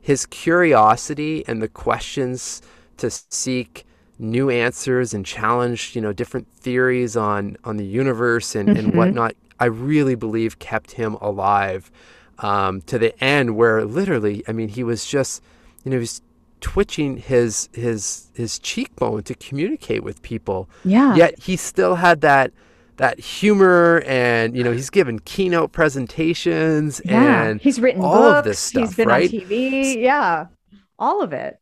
his 0.00 0.26
curiosity 0.26 1.44
and 1.46 1.60
the 1.60 1.68
questions 1.68 2.62
to 2.96 3.10
seek 3.10 3.84
new 4.18 4.48
answers 4.48 5.12
and 5.12 5.24
challenge, 5.26 5.94
you 5.94 6.00
know, 6.00 6.12
different 6.12 6.48
theories 6.50 7.16
on 7.16 7.56
on 7.64 7.76
the 7.76 7.86
universe 7.86 8.54
and, 8.54 8.70
and 8.70 8.88
mm-hmm. 8.88 8.96
whatnot, 8.96 9.34
I 9.60 9.66
really 9.66 10.14
believe 10.14 10.58
kept 10.58 10.92
him 10.92 11.14
alive 11.20 11.90
um, 12.38 12.80
to 12.82 12.98
the 12.98 13.18
end 13.22 13.56
where 13.56 13.84
literally, 13.84 14.42
I 14.48 14.52
mean, 14.52 14.68
he 14.68 14.82
was 14.84 15.06
just, 15.06 15.42
you 15.84 15.90
know, 15.90 15.98
he's 15.98 16.20
twitching 16.60 17.18
his 17.18 17.68
his 17.72 18.30
his 18.34 18.58
cheekbone 18.58 19.22
to 19.24 19.34
communicate 19.34 20.02
with 20.02 20.22
people. 20.22 20.68
Yeah. 20.84 21.14
Yet 21.14 21.38
he 21.42 21.56
still 21.56 21.96
had 21.96 22.20
that 22.22 22.52
that 22.96 23.20
humor, 23.20 24.02
and 24.06 24.56
you 24.56 24.64
know, 24.64 24.72
he's 24.72 24.88
given 24.90 25.18
keynote 25.20 25.72
presentations, 25.72 27.00
Yeah. 27.04 27.42
and 27.44 27.60
he's 27.60 27.78
written 27.78 28.02
all 28.02 28.14
books. 28.22 28.38
of 28.38 28.44
this 28.44 28.58
stuff, 28.58 28.82
he's 28.82 28.96
been 28.96 29.08
right? 29.08 29.32
on 29.32 29.40
TV. 29.40 30.00
Yeah. 30.02 30.46
All 30.98 31.22
of 31.22 31.32
it. 31.34 31.60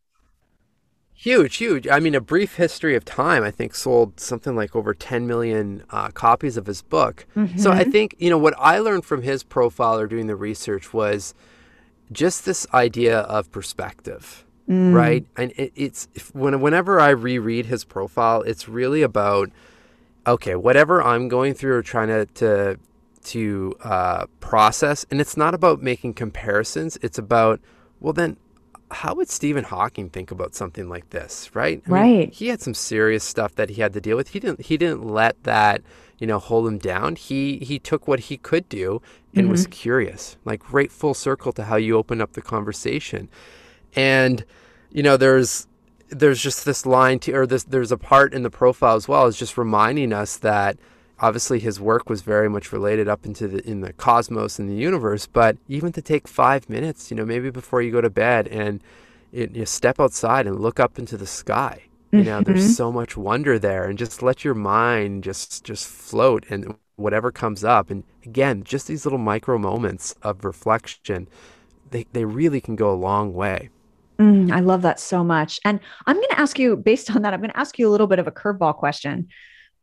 Huge, 1.24 1.56
huge. 1.56 1.88
I 1.88 2.00
mean, 2.00 2.14
A 2.14 2.20
Brief 2.20 2.56
History 2.56 2.94
of 2.94 3.02
Time, 3.06 3.42
I 3.44 3.50
think, 3.50 3.74
sold 3.74 4.20
something 4.20 4.54
like 4.54 4.76
over 4.76 4.92
10 4.92 5.26
million 5.26 5.82
uh, 5.88 6.08
copies 6.08 6.58
of 6.58 6.66
his 6.66 6.82
book. 6.82 7.24
So 7.58 7.72
I 7.72 7.82
think, 7.84 8.14
you 8.18 8.28
know, 8.28 8.36
what 8.36 8.52
I 8.58 8.78
learned 8.78 9.06
from 9.06 9.22
his 9.22 9.42
profile 9.42 9.98
or 9.98 10.06
doing 10.06 10.26
the 10.26 10.36
research 10.36 10.92
was 10.92 11.32
just 12.12 12.44
this 12.44 12.66
idea 12.74 13.20
of 13.20 13.50
perspective, 13.50 14.44
right? 14.92 15.24
And 15.34 15.52
it, 15.52 15.72
it's 15.74 16.08
when, 16.34 16.60
whenever 16.60 17.00
I 17.00 17.08
reread 17.08 17.64
his 17.64 17.84
profile, 17.86 18.42
it's 18.42 18.68
really 18.68 19.00
about, 19.00 19.50
okay, 20.26 20.56
whatever 20.56 21.02
I'm 21.02 21.28
going 21.28 21.54
through 21.54 21.72
or 21.76 21.82
trying 21.82 22.08
to, 22.08 22.26
to, 22.34 22.78
to 23.32 23.74
uh, 23.82 24.26
process, 24.40 25.06
and 25.10 25.22
it's 25.22 25.38
not 25.38 25.54
about 25.54 25.80
making 25.80 26.12
comparisons, 26.12 26.98
it's 27.00 27.16
about, 27.16 27.62
well, 27.98 28.12
then 28.12 28.36
how 28.90 29.14
would 29.14 29.28
Stephen 29.28 29.64
Hawking 29.64 30.10
think 30.10 30.30
about 30.30 30.54
something 30.54 30.88
like 30.88 31.10
this, 31.10 31.50
right? 31.54 31.82
I 31.86 31.90
mean, 31.90 32.02
Right. 32.02 32.32
he 32.32 32.48
had 32.48 32.60
some 32.60 32.74
serious 32.74 33.24
stuff 33.24 33.54
that 33.56 33.70
he 33.70 33.80
had 33.80 33.92
to 33.94 34.00
deal 34.00 34.16
with. 34.16 34.28
He 34.28 34.40
didn't 34.40 34.62
he 34.62 34.76
didn't 34.76 35.04
let 35.04 35.42
that, 35.44 35.82
you 36.18 36.26
know, 36.26 36.38
hold 36.38 36.66
him 36.68 36.78
down. 36.78 37.16
He 37.16 37.58
he 37.58 37.78
took 37.78 38.06
what 38.06 38.20
he 38.20 38.36
could 38.36 38.68
do 38.68 39.00
and 39.34 39.50
was 39.50 39.62
mm-hmm. 39.62 39.72
curious. 39.72 40.36
Like 40.44 40.72
right 40.72 40.92
full 40.92 41.14
circle 41.14 41.52
to 41.52 41.64
how 41.64 41.76
you 41.76 41.96
open 41.96 42.20
up 42.20 42.34
the 42.34 42.42
conversation. 42.42 43.28
And 43.96 44.44
you 44.90 45.02
know, 45.02 45.16
there's 45.16 45.66
there's 46.10 46.40
just 46.40 46.64
this 46.64 46.86
line 46.86 47.18
to 47.20 47.32
or 47.32 47.46
this 47.46 47.64
there's 47.64 47.92
a 47.92 47.96
part 47.98 48.34
in 48.34 48.42
the 48.42 48.50
profile 48.50 48.96
as 48.96 49.08
well 49.08 49.26
is 49.26 49.38
just 49.38 49.58
reminding 49.58 50.12
us 50.12 50.36
that 50.38 50.76
obviously 51.24 51.58
his 51.58 51.80
work 51.80 52.10
was 52.10 52.22
very 52.22 52.48
much 52.50 52.72
related 52.72 53.08
up 53.08 53.24
into 53.24 53.48
the 53.48 53.60
in 53.68 53.80
the 53.80 53.92
cosmos 53.94 54.58
and 54.58 54.68
the 54.68 54.74
universe 54.74 55.26
but 55.26 55.56
even 55.68 55.92
to 55.92 56.02
take 56.02 56.28
five 56.28 56.68
minutes 56.68 57.10
you 57.10 57.16
know 57.16 57.24
maybe 57.24 57.50
before 57.50 57.80
you 57.82 57.90
go 57.90 58.00
to 58.00 58.10
bed 58.10 58.48
and 58.48 58.82
it, 59.32 59.54
you 59.56 59.66
step 59.66 59.98
outside 60.00 60.46
and 60.46 60.60
look 60.60 60.78
up 60.78 60.98
into 60.98 61.16
the 61.16 61.26
sky 61.26 61.82
you 62.16 62.24
know 62.24 62.42
there's 62.42 62.62
so 62.62 62.92
much 62.92 63.16
wonder 63.16 63.58
there 63.58 63.84
and 63.84 63.98
just 63.98 64.22
let 64.22 64.44
your 64.44 64.54
mind 64.54 65.24
just 65.24 65.64
just 65.64 65.86
float 65.88 66.44
and 66.50 66.74
whatever 66.96 67.32
comes 67.32 67.64
up 67.64 67.90
and 67.90 68.04
again 68.24 68.62
just 68.62 68.86
these 68.86 69.04
little 69.06 69.18
micro 69.18 69.58
moments 69.58 70.14
of 70.22 70.44
reflection 70.44 71.26
they, 71.90 72.06
they 72.12 72.24
really 72.24 72.60
can 72.60 72.76
go 72.76 72.90
a 72.92 72.94
long 73.08 73.32
way 73.34 73.70
Mm, 74.20 74.52
I 74.52 74.60
love 74.60 74.82
that 74.82 75.00
so 75.00 75.24
much. 75.24 75.58
And 75.64 75.80
I'm 76.06 76.16
going 76.16 76.28
to 76.30 76.40
ask 76.40 76.58
you, 76.58 76.76
based 76.76 77.10
on 77.14 77.22
that, 77.22 77.34
I'm 77.34 77.40
going 77.40 77.50
to 77.50 77.58
ask 77.58 77.78
you 77.78 77.88
a 77.88 77.90
little 77.90 78.06
bit 78.06 78.18
of 78.18 78.26
a 78.26 78.32
curveball 78.32 78.76
question. 78.76 79.28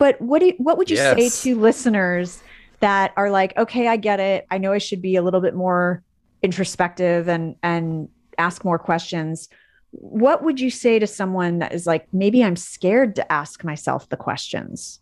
But 0.01 0.19
what 0.19 0.39
do 0.39 0.47
you, 0.47 0.53
what 0.57 0.79
would 0.79 0.89
you 0.89 0.95
Yes. 0.95 1.35
say 1.35 1.51
to 1.53 1.59
listeners 1.59 2.41
that 2.79 3.13
are 3.15 3.29
like, 3.29 3.55
okay, 3.55 3.87
I 3.87 3.97
get 3.97 4.19
it. 4.19 4.47
I 4.49 4.57
know 4.57 4.71
I 4.71 4.79
should 4.79 4.99
be 4.99 5.15
a 5.15 5.21
little 5.21 5.41
bit 5.41 5.53
more 5.53 6.01
introspective 6.41 7.29
and 7.29 7.55
and 7.61 8.09
ask 8.39 8.65
more 8.65 8.79
questions. 8.79 9.47
What 9.91 10.43
would 10.43 10.59
you 10.59 10.71
say 10.71 10.97
to 10.97 11.05
someone 11.05 11.59
that 11.59 11.71
is 11.71 11.85
like, 11.85 12.07
maybe 12.11 12.43
I'm 12.43 12.55
scared 12.55 13.15
to 13.17 13.31
ask 13.31 13.63
myself 13.63 14.09
the 14.09 14.17
questions? 14.17 15.01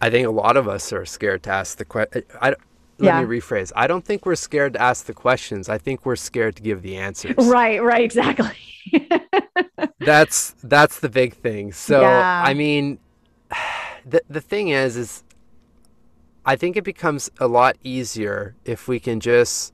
I 0.00 0.08
think 0.08 0.24
a 0.24 0.30
lot 0.30 0.56
of 0.56 0.68
us 0.68 0.92
are 0.92 1.04
scared 1.04 1.42
to 1.44 1.50
ask 1.50 1.78
the 1.78 1.84
question. 1.84 2.22
Let 2.40 2.58
Yeah. 3.00 3.24
me 3.24 3.40
rephrase. 3.40 3.72
I 3.74 3.88
don't 3.88 4.04
think 4.04 4.24
we're 4.24 4.36
scared 4.36 4.74
to 4.74 4.80
ask 4.80 5.06
the 5.06 5.14
questions. 5.14 5.68
I 5.68 5.78
think 5.78 6.06
we're 6.06 6.14
scared 6.14 6.54
to 6.56 6.62
give 6.62 6.82
the 6.82 6.96
answers. 6.96 7.34
Right, 7.38 7.82
right, 7.82 8.04
exactly. 8.04 8.56
That's 10.04 10.54
that's 10.62 11.00
the 11.00 11.08
big 11.08 11.34
thing. 11.34 11.72
So 11.72 12.00
Yeah. 12.00 12.42
I 12.46 12.54
mean, 12.54 12.98
the 14.06 14.22
the 14.28 14.40
thing 14.40 14.68
is, 14.68 14.96
is 14.96 15.22
I 16.44 16.56
think 16.56 16.76
it 16.76 16.84
becomes 16.84 17.30
a 17.38 17.46
lot 17.46 17.76
easier 17.84 18.54
if 18.64 18.88
we 18.88 18.98
can 19.00 19.20
just 19.20 19.72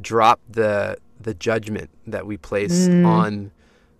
drop 0.00 0.40
the 0.48 0.98
the 1.20 1.34
judgment 1.34 1.90
that 2.06 2.26
we 2.26 2.36
place 2.36 2.88
Mm. 2.88 3.06
on 3.06 3.50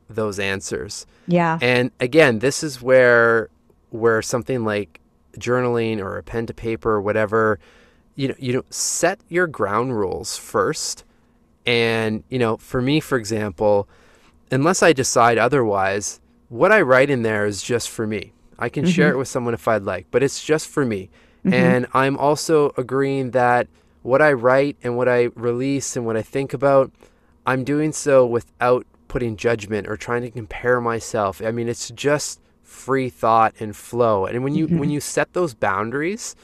those 0.09 0.39
answers. 0.39 1.07
yeah. 1.27 1.59
And 1.61 1.91
again, 1.99 2.39
this 2.39 2.63
is 2.63 2.81
where 2.81 3.49
where 3.91 4.23
something 4.23 4.65
like 4.65 5.01
journaling 5.39 5.99
or 6.01 6.17
a 6.19 6.23
pen 6.23 6.47
to 6.47 6.55
paper 6.55 6.91
or 6.93 7.01
whatever, 7.01 7.59
you 8.15 8.29
know, 8.29 8.35
you 8.39 8.53
know, 8.53 8.63
set 8.71 9.19
your 9.29 9.47
ground 9.47 9.97
rules 9.99 10.37
first. 10.37 11.05
And, 11.67 12.23
you 12.29 12.39
know, 12.39 12.57
for 12.59 12.81
me, 12.81 13.01
for 13.01 13.19
example, 13.19 13.89
unless 14.51 14.83
I 14.83 14.93
decide 14.93 15.39
otherwise, 15.39 16.21
what 16.49 16.73
I 16.73 16.81
write 16.81 17.11
in 17.11 17.23
there 17.23 17.47
is 17.47 17.63
just 17.63 17.91
for 17.91 18.07
me. 18.07 18.33
I 18.59 18.69
can 18.69 18.85
mm-hmm. 18.85 18.93
share 18.93 19.11
it 19.11 19.19
with 19.19 19.29
someone 19.29 19.55
if 19.55 19.69
I'd 19.69 19.83
like, 19.83 20.07
but 20.11 20.23
it's 20.23 20.43
just 20.43 20.69
for 20.69 20.85
me. 20.85 21.11
Mm-hmm. 21.45 21.55
And 21.55 21.87
I'm 21.93 22.17
also 22.17 22.73
agreeing 22.77 23.33
that 23.33 23.69
what 24.03 24.23
I 24.23 24.33
write 24.33 24.77
and 24.83 24.97
what 24.97 25.09
I 25.09 25.25
release 25.35 25.97
and 25.97 26.07
what 26.07 26.17
I 26.17 26.23
think 26.23 26.55
about, 26.55 26.93
I'm 27.45 27.65
doing 27.65 27.93
so 27.93 28.25
without 28.25 28.87
putting 29.09 29.37
judgment 29.37 29.89
or 29.89 29.97
trying 29.97 30.23
to 30.23 30.31
compare 30.31 30.81
myself. 30.81 31.43
I 31.43 31.51
mean, 31.51 31.69
it's 31.69 31.91
just 31.91 32.41
free 32.63 33.09
thought 33.09 33.55
and 33.61 33.75
flow. 33.75 34.27
And 34.27 34.43
when 34.43 34.55
you 34.55 34.67
mm-hmm. 34.67 34.79
when 34.79 34.91
you 34.91 35.01
set 35.01 35.33
those 35.33 35.55
boundaries, 35.55 36.37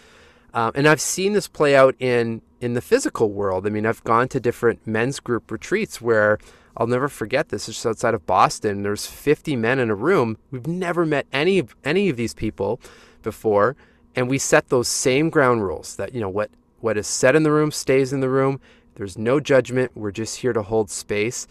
um, 0.55 0.73
and 0.75 0.87
I've 0.87 1.01
seen 1.01 1.33
this 1.33 1.49
play 1.49 1.75
out 1.75 1.95
in 1.99 2.43
in 2.61 2.75
the 2.75 2.81
physical 2.81 3.31
world. 3.31 3.67
I 3.67 3.71
mean, 3.71 3.87
I've 3.87 4.05
gone 4.05 4.29
to 4.29 4.41
different 4.41 4.87
men's 4.87 5.19
group 5.21 5.51
retreats 5.51 6.01
where 6.01 6.39
I'll 6.77 6.87
never 6.87 7.09
forget 7.09 7.51
this. 7.51 7.69
It's 7.69 7.77
just 7.77 7.87
outside 7.87 8.15
of 8.15 8.27
Boston. 8.27 8.83
There's 8.83 9.07
50 9.07 9.57
men 9.57 9.79
in 9.79 9.91
a 9.91 9.95
room. 9.95 10.39
We've 10.51 10.67
never 10.67 11.05
met 11.05 11.27
any 11.33 11.59
of 11.59 11.75
any 11.85 12.09
of 12.09 12.17
these 12.17 12.35
people 12.35 12.81
before, 13.23 13.77
and 14.17 14.29
we 14.29 14.39
set 14.39 14.69
those 14.69 14.89
same 14.89 15.31
ground 15.31 15.65
rules 15.65 15.97
that 15.97 16.15
you 16.15 16.21
know 16.21 16.29
what 16.29 16.51
what 16.81 16.97
is 16.97 17.07
said 17.07 17.37
in 17.37 17.43
the 17.43 17.53
room 17.53 17.71
stays 17.71 18.13
in 18.13 18.21
the 18.21 18.29
room. 18.29 18.61
There's 18.95 19.17
no 19.17 19.41
judgment. 19.41 19.93
We're 19.95 20.11
just 20.11 20.39
here 20.39 20.53
to 20.53 20.63
hold 20.63 20.91
space. 20.91 21.47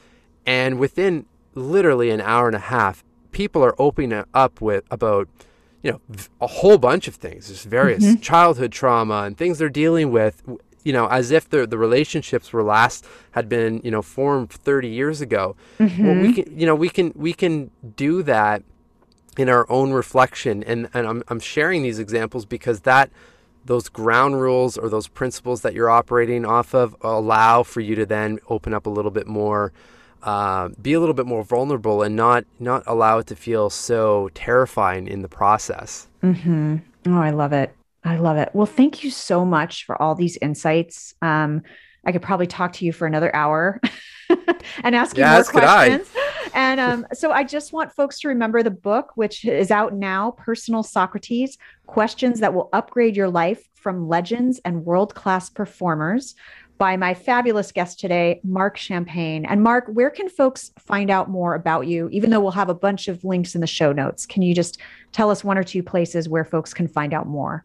And 0.45 0.79
within 0.79 1.25
literally 1.55 2.09
an 2.09 2.21
hour 2.21 2.47
and 2.47 2.55
a 2.55 2.59
half, 2.59 3.03
people 3.31 3.63
are 3.63 3.75
opening 3.79 4.23
up 4.33 4.61
with 4.61 4.83
about 4.91 5.27
you 5.83 5.91
know 5.91 6.01
a 6.39 6.47
whole 6.47 6.77
bunch 6.77 7.07
of 7.07 7.15
things 7.15 7.47
just 7.47 7.65
various 7.65 8.03
mm-hmm. 8.03 8.21
childhood 8.21 8.71
trauma 8.71 9.23
and 9.23 9.37
things 9.37 9.57
they're 9.57 9.69
dealing 9.69 10.11
with 10.11 10.43
you 10.83 10.93
know 10.93 11.07
as 11.07 11.31
if 11.31 11.49
the 11.49 11.67
the 11.67 11.77
relationships 11.77 12.51
were 12.53 12.63
last 12.63 13.05
had 13.31 13.47
been 13.47 13.81
you 13.83 13.91
know 13.91 14.01
formed 14.01 14.49
30 14.49 14.87
years 14.87 15.21
ago 15.21 15.55
mm-hmm. 15.79 16.05
well, 16.05 16.15
we 16.15 16.33
mm-hmm. 16.33 16.41
can 16.41 16.59
you 16.59 16.65
know 16.65 16.75
we 16.75 16.89
can 16.89 17.11
we 17.15 17.33
can 17.33 17.71
do 17.95 18.23
that 18.23 18.63
in 19.37 19.49
our 19.49 19.69
own 19.69 19.91
reflection 19.91 20.63
and 20.63 20.89
and 20.93 21.07
I'm 21.07 21.23
I'm 21.27 21.39
sharing 21.39 21.83
these 21.83 21.99
examples 21.99 22.45
because 22.45 22.81
that 22.81 23.09
those 23.63 23.89
ground 23.89 24.41
rules 24.41 24.77
or 24.77 24.89
those 24.89 25.07
principles 25.07 25.61
that 25.61 25.73
you're 25.73 25.89
operating 25.89 26.45
off 26.45 26.73
of 26.73 26.95
allow 27.01 27.63
for 27.63 27.79
you 27.79 27.95
to 27.95 28.05
then 28.05 28.39
open 28.49 28.73
up 28.73 28.85
a 28.85 28.89
little 28.89 29.11
bit 29.11 29.27
more 29.27 29.71
uh, 30.23 30.69
be 30.81 30.93
a 30.93 30.99
little 30.99 31.15
bit 31.15 31.25
more 31.25 31.43
vulnerable 31.43 32.03
and 32.03 32.15
not 32.15 32.45
not 32.59 32.83
allow 32.85 33.17
it 33.17 33.27
to 33.27 33.35
feel 33.35 33.69
so 33.69 34.29
terrifying 34.33 35.07
in 35.07 35.21
the 35.21 35.27
process. 35.27 36.07
Mm-hmm. 36.21 36.77
Oh, 37.07 37.19
I 37.19 37.31
love 37.31 37.53
it. 37.53 37.73
I 38.03 38.17
love 38.17 38.37
it. 38.37 38.49
Well, 38.53 38.65
thank 38.65 39.03
you 39.03 39.11
so 39.11 39.45
much 39.45 39.85
for 39.85 40.01
all 40.01 40.15
these 40.15 40.37
insights. 40.37 41.13
Um, 41.21 41.61
I 42.03 42.11
could 42.11 42.21
probably 42.21 42.47
talk 42.47 42.73
to 42.73 42.85
you 42.85 42.91
for 42.91 43.05
another 43.05 43.33
hour 43.35 43.79
and 44.83 44.95
ask 44.95 45.15
you 45.17 45.25
more 45.25 45.43
questions. 45.43 46.09
and 46.53 46.79
um, 46.79 47.05
so 47.13 47.31
I 47.31 47.43
just 47.43 47.73
want 47.73 47.91
folks 47.91 48.19
to 48.21 48.29
remember 48.29 48.63
the 48.63 48.71
book, 48.71 49.11
which 49.15 49.45
is 49.45 49.69
out 49.69 49.93
now 49.93 50.31
Personal 50.31 50.81
Socrates 50.81 51.57
Questions 51.85 52.39
that 52.39 52.53
will 52.53 52.69
upgrade 52.73 53.15
your 53.15 53.29
life 53.29 53.67
from 53.75 54.07
legends 54.07 54.59
and 54.65 54.85
world 54.85 55.13
class 55.13 55.49
performers 55.49 56.35
by 56.79 56.97
my 56.97 57.13
fabulous 57.13 57.71
guest 57.71 57.99
today, 57.99 58.41
Marc 58.43 58.75
Champagne. 58.75 59.45
And 59.45 59.61
Marc, 59.61 59.85
where 59.87 60.09
can 60.09 60.27
folks 60.27 60.71
find 60.79 61.11
out 61.11 61.29
more 61.29 61.53
about 61.53 61.85
you? 61.85 62.09
Even 62.11 62.31
though 62.31 62.39
we'll 62.39 62.49
have 62.51 62.69
a 62.69 62.73
bunch 62.73 63.07
of 63.07 63.23
links 63.23 63.53
in 63.53 63.61
the 63.61 63.67
show 63.67 63.91
notes, 63.91 64.25
can 64.25 64.41
you 64.41 64.55
just 64.55 64.79
tell 65.11 65.29
us 65.29 65.43
one 65.43 65.59
or 65.59 65.63
two 65.63 65.83
places 65.83 66.27
where 66.27 66.43
folks 66.43 66.73
can 66.73 66.87
find 66.87 67.13
out 67.13 67.27
more? 67.27 67.63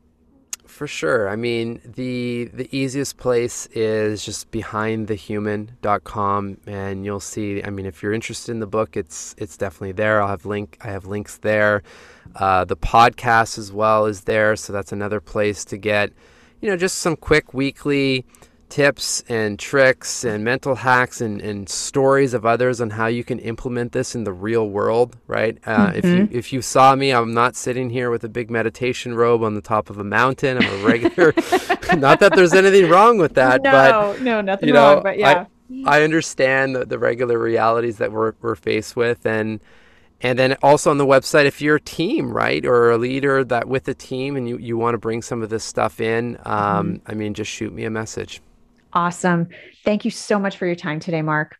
For 0.76 0.86
sure. 0.86 1.28
I 1.30 1.36
mean, 1.36 1.80
the 1.82 2.50
the 2.52 2.68
easiest 2.70 3.16
place 3.16 3.64
is 3.68 4.22
just 4.22 4.50
behindthehuman.com 4.50 6.58
and 6.66 7.02
you'll 7.02 7.18
see 7.18 7.62
I 7.64 7.70
mean, 7.70 7.86
if 7.86 8.02
you're 8.02 8.12
interested 8.12 8.52
in 8.52 8.60
the 8.60 8.66
book, 8.66 8.94
it's 8.94 9.34
it's 9.38 9.56
definitely 9.56 9.92
there. 9.92 10.20
I'll 10.20 10.28
have 10.28 10.44
link 10.44 10.76
I 10.82 10.88
have 10.88 11.06
links 11.06 11.38
there. 11.38 11.82
Uh, 12.34 12.66
the 12.66 12.76
podcast 12.76 13.56
as 13.56 13.72
well 13.72 14.04
is 14.04 14.24
there, 14.24 14.54
so 14.54 14.70
that's 14.70 14.92
another 14.92 15.18
place 15.18 15.64
to 15.64 15.78
get, 15.78 16.12
you 16.60 16.68
know, 16.68 16.76
just 16.76 16.98
some 16.98 17.16
quick 17.16 17.54
weekly 17.54 18.26
tips 18.68 19.22
and 19.28 19.58
tricks 19.58 20.24
and 20.24 20.44
mental 20.44 20.74
hacks 20.74 21.20
and, 21.20 21.40
and 21.40 21.68
stories 21.68 22.34
of 22.34 22.44
others 22.44 22.80
on 22.80 22.90
how 22.90 23.06
you 23.06 23.22
can 23.22 23.38
implement 23.38 23.92
this 23.92 24.14
in 24.14 24.24
the 24.24 24.32
real 24.32 24.68
world 24.68 25.16
right 25.26 25.58
uh, 25.66 25.88
mm-hmm. 25.88 25.98
if 25.98 26.04
you 26.04 26.28
if 26.30 26.52
you 26.52 26.60
saw 26.60 26.94
me 26.94 27.12
i'm 27.12 27.32
not 27.32 27.54
sitting 27.54 27.90
here 27.90 28.10
with 28.10 28.24
a 28.24 28.28
big 28.28 28.50
meditation 28.50 29.14
robe 29.14 29.42
on 29.42 29.54
the 29.54 29.60
top 29.60 29.88
of 29.90 29.98
a 29.98 30.04
mountain 30.04 30.58
i'm 30.58 30.80
a 30.80 30.86
regular 30.86 31.32
not 31.96 32.20
that 32.20 32.32
there's 32.34 32.52
anything 32.52 32.88
wrong 32.88 33.18
with 33.18 33.34
that 33.34 33.62
no, 33.62 33.70
but 33.70 34.20
no 34.22 34.40
nothing 34.40 34.68
you 34.68 34.74
know, 34.74 34.94
wrong 34.94 35.02
but 35.02 35.18
yeah 35.18 35.46
I, 35.86 35.98
I 35.98 36.02
understand 36.02 36.76
the, 36.76 36.84
the 36.84 36.98
regular 36.98 37.38
realities 37.38 37.98
that 37.98 38.12
we're, 38.12 38.34
we're 38.40 38.54
faced 38.54 38.96
with 38.96 39.26
and 39.26 39.60
and 40.20 40.38
then 40.38 40.56
also 40.62 40.90
on 40.90 40.98
the 40.98 41.06
website, 41.06 41.44
if 41.44 41.60
you're 41.60 41.76
a 41.76 41.80
team, 41.80 42.32
right, 42.32 42.64
or 42.64 42.90
a 42.90 42.98
leader 42.98 43.44
that 43.44 43.68
with 43.68 43.86
a 43.88 43.94
team 43.94 44.36
and 44.36 44.48
you, 44.48 44.56
you 44.56 44.78
want 44.78 44.94
to 44.94 44.98
bring 44.98 45.20
some 45.20 45.42
of 45.42 45.50
this 45.50 45.62
stuff 45.62 46.00
in, 46.00 46.38
um, 46.46 46.94
mm-hmm. 46.94 47.10
I 47.10 47.14
mean, 47.14 47.34
just 47.34 47.50
shoot 47.50 47.72
me 47.72 47.84
a 47.84 47.90
message. 47.90 48.40
Awesome. 48.96 49.48
Thank 49.84 50.06
you 50.06 50.10
so 50.10 50.38
much 50.38 50.56
for 50.56 50.64
your 50.64 50.74
time 50.74 51.00
today, 51.00 51.20
Marc. 51.20 51.58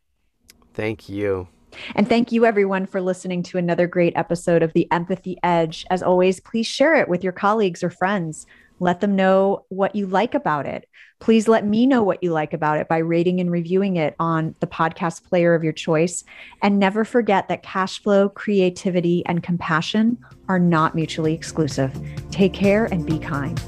Thank 0.72 1.11
you. 1.11 1.46
And 1.94 2.09
thank 2.09 2.33
you, 2.33 2.46
everyone, 2.46 2.87
for 2.87 3.03
listening 3.03 3.42
to 3.44 3.59
another 3.59 3.87
great 3.87 4.14
episode 4.16 4.62
of 4.62 4.72
The 4.72 4.90
Empathy 4.90 5.37
Edge. 5.42 5.85
As 5.90 6.03
always, 6.03 6.40
please 6.40 6.66
share 6.66 6.94
it 6.94 7.11
with 7.11 7.22
your 7.22 7.35
colleagues 7.35 7.85
or 7.85 7.90
friends. 7.90 8.46
Let 8.81 9.03
them 9.03 9.14
know 9.14 9.66
what 9.68 9.94
you 9.94 10.07
like 10.07 10.35
about 10.35 10.64
it. 10.64 10.88
Please 11.18 11.46
let 11.46 11.66
me 11.66 11.87
know 11.87 12.03
what 12.03 12.22
you 12.22 12.33
like 12.33 12.55
about 12.55 12.79
it 12.79 12.88
by 12.88 12.99
rating 12.99 13.38
and 13.38 13.51
reviewing 13.51 13.96
it 13.96 14.16
on 14.18 14.55
the 14.61 14.66
podcast 14.66 15.25
player 15.25 15.55
of 15.55 15.62
your 15.62 15.75
choice. 15.75 16.25
And 16.62 16.79
never 16.79 17.05
forget 17.05 17.49
that 17.49 17.62
cash 17.62 18.03
flow, 18.03 18.31
creativity, 18.31 19.25
and 19.27 19.42
compassion 19.42 20.16
are 20.49 20.59
not 20.59 20.94
mutually 20.94 21.35
exclusive. 21.35 21.92
Take 22.31 22.55
care 22.55 22.87
and 22.87 23.05
be 23.05 23.18
kind. 23.18 23.61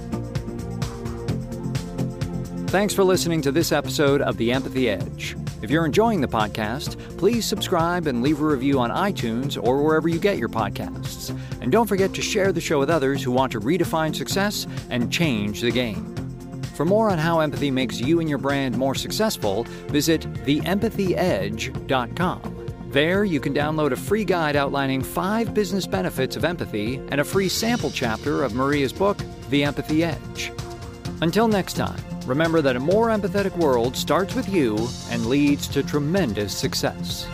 Thanks 2.68 2.92
for 2.92 3.02
listening 3.02 3.40
to 3.42 3.50
this 3.50 3.72
episode 3.72 4.20
of 4.20 4.36
The 4.36 4.52
Empathy 4.52 4.90
Edge. 4.90 5.34
If 5.62 5.70
you're 5.70 5.86
enjoying 5.86 6.20
the 6.20 6.28
podcast, 6.28 6.98
please 7.16 7.46
subscribe 7.46 8.06
and 8.06 8.22
leave 8.22 8.42
a 8.42 8.44
review 8.44 8.78
on 8.78 8.90
iTunes 8.90 9.58
or 9.60 9.82
wherever 9.82 10.06
you 10.06 10.18
get 10.18 10.36
your 10.36 10.50
podcasts. 10.50 11.34
And 11.62 11.72
don't 11.72 11.86
forget 11.86 12.12
to 12.12 12.20
share 12.20 12.52
the 12.52 12.60
show 12.60 12.78
with 12.78 12.90
others 12.90 13.22
who 13.22 13.32
want 13.32 13.52
to 13.52 13.60
redefine 13.60 14.14
success 14.14 14.66
and 14.90 15.10
change 15.10 15.62
the 15.62 15.70
game. 15.70 16.14
For 16.74 16.84
more 16.84 17.08
on 17.08 17.16
how 17.16 17.40
empathy 17.40 17.70
makes 17.70 18.02
you 18.02 18.20
and 18.20 18.28
your 18.28 18.36
brand 18.36 18.76
more 18.76 18.94
successful, 18.94 19.64
visit 19.86 20.30
theempathyedge.com. 20.44 22.72
There, 22.90 23.24
you 23.24 23.40
can 23.40 23.54
download 23.54 23.92
a 23.92 23.96
free 23.96 24.26
guide 24.26 24.56
outlining 24.56 25.02
five 25.02 25.54
business 25.54 25.86
benefits 25.86 26.36
of 26.36 26.44
empathy 26.44 26.96
and 27.08 27.22
a 27.22 27.24
free 27.24 27.48
sample 27.48 27.90
chapter 27.90 28.44
of 28.44 28.54
Maria's 28.54 28.92
book, 28.92 29.16
The 29.48 29.64
Empathy 29.64 30.04
Edge. 30.04 30.52
Until 31.22 31.48
next 31.48 31.72
time, 31.72 31.98
remember 32.28 32.60
that 32.60 32.76
a 32.76 32.80
more 32.80 33.08
empathetic 33.08 33.56
world 33.56 33.96
starts 33.96 34.34
with 34.34 34.48
you 34.48 34.88
and 35.10 35.26
leads 35.26 35.66
to 35.68 35.82
tremendous 35.82 36.54
success. 36.54 37.26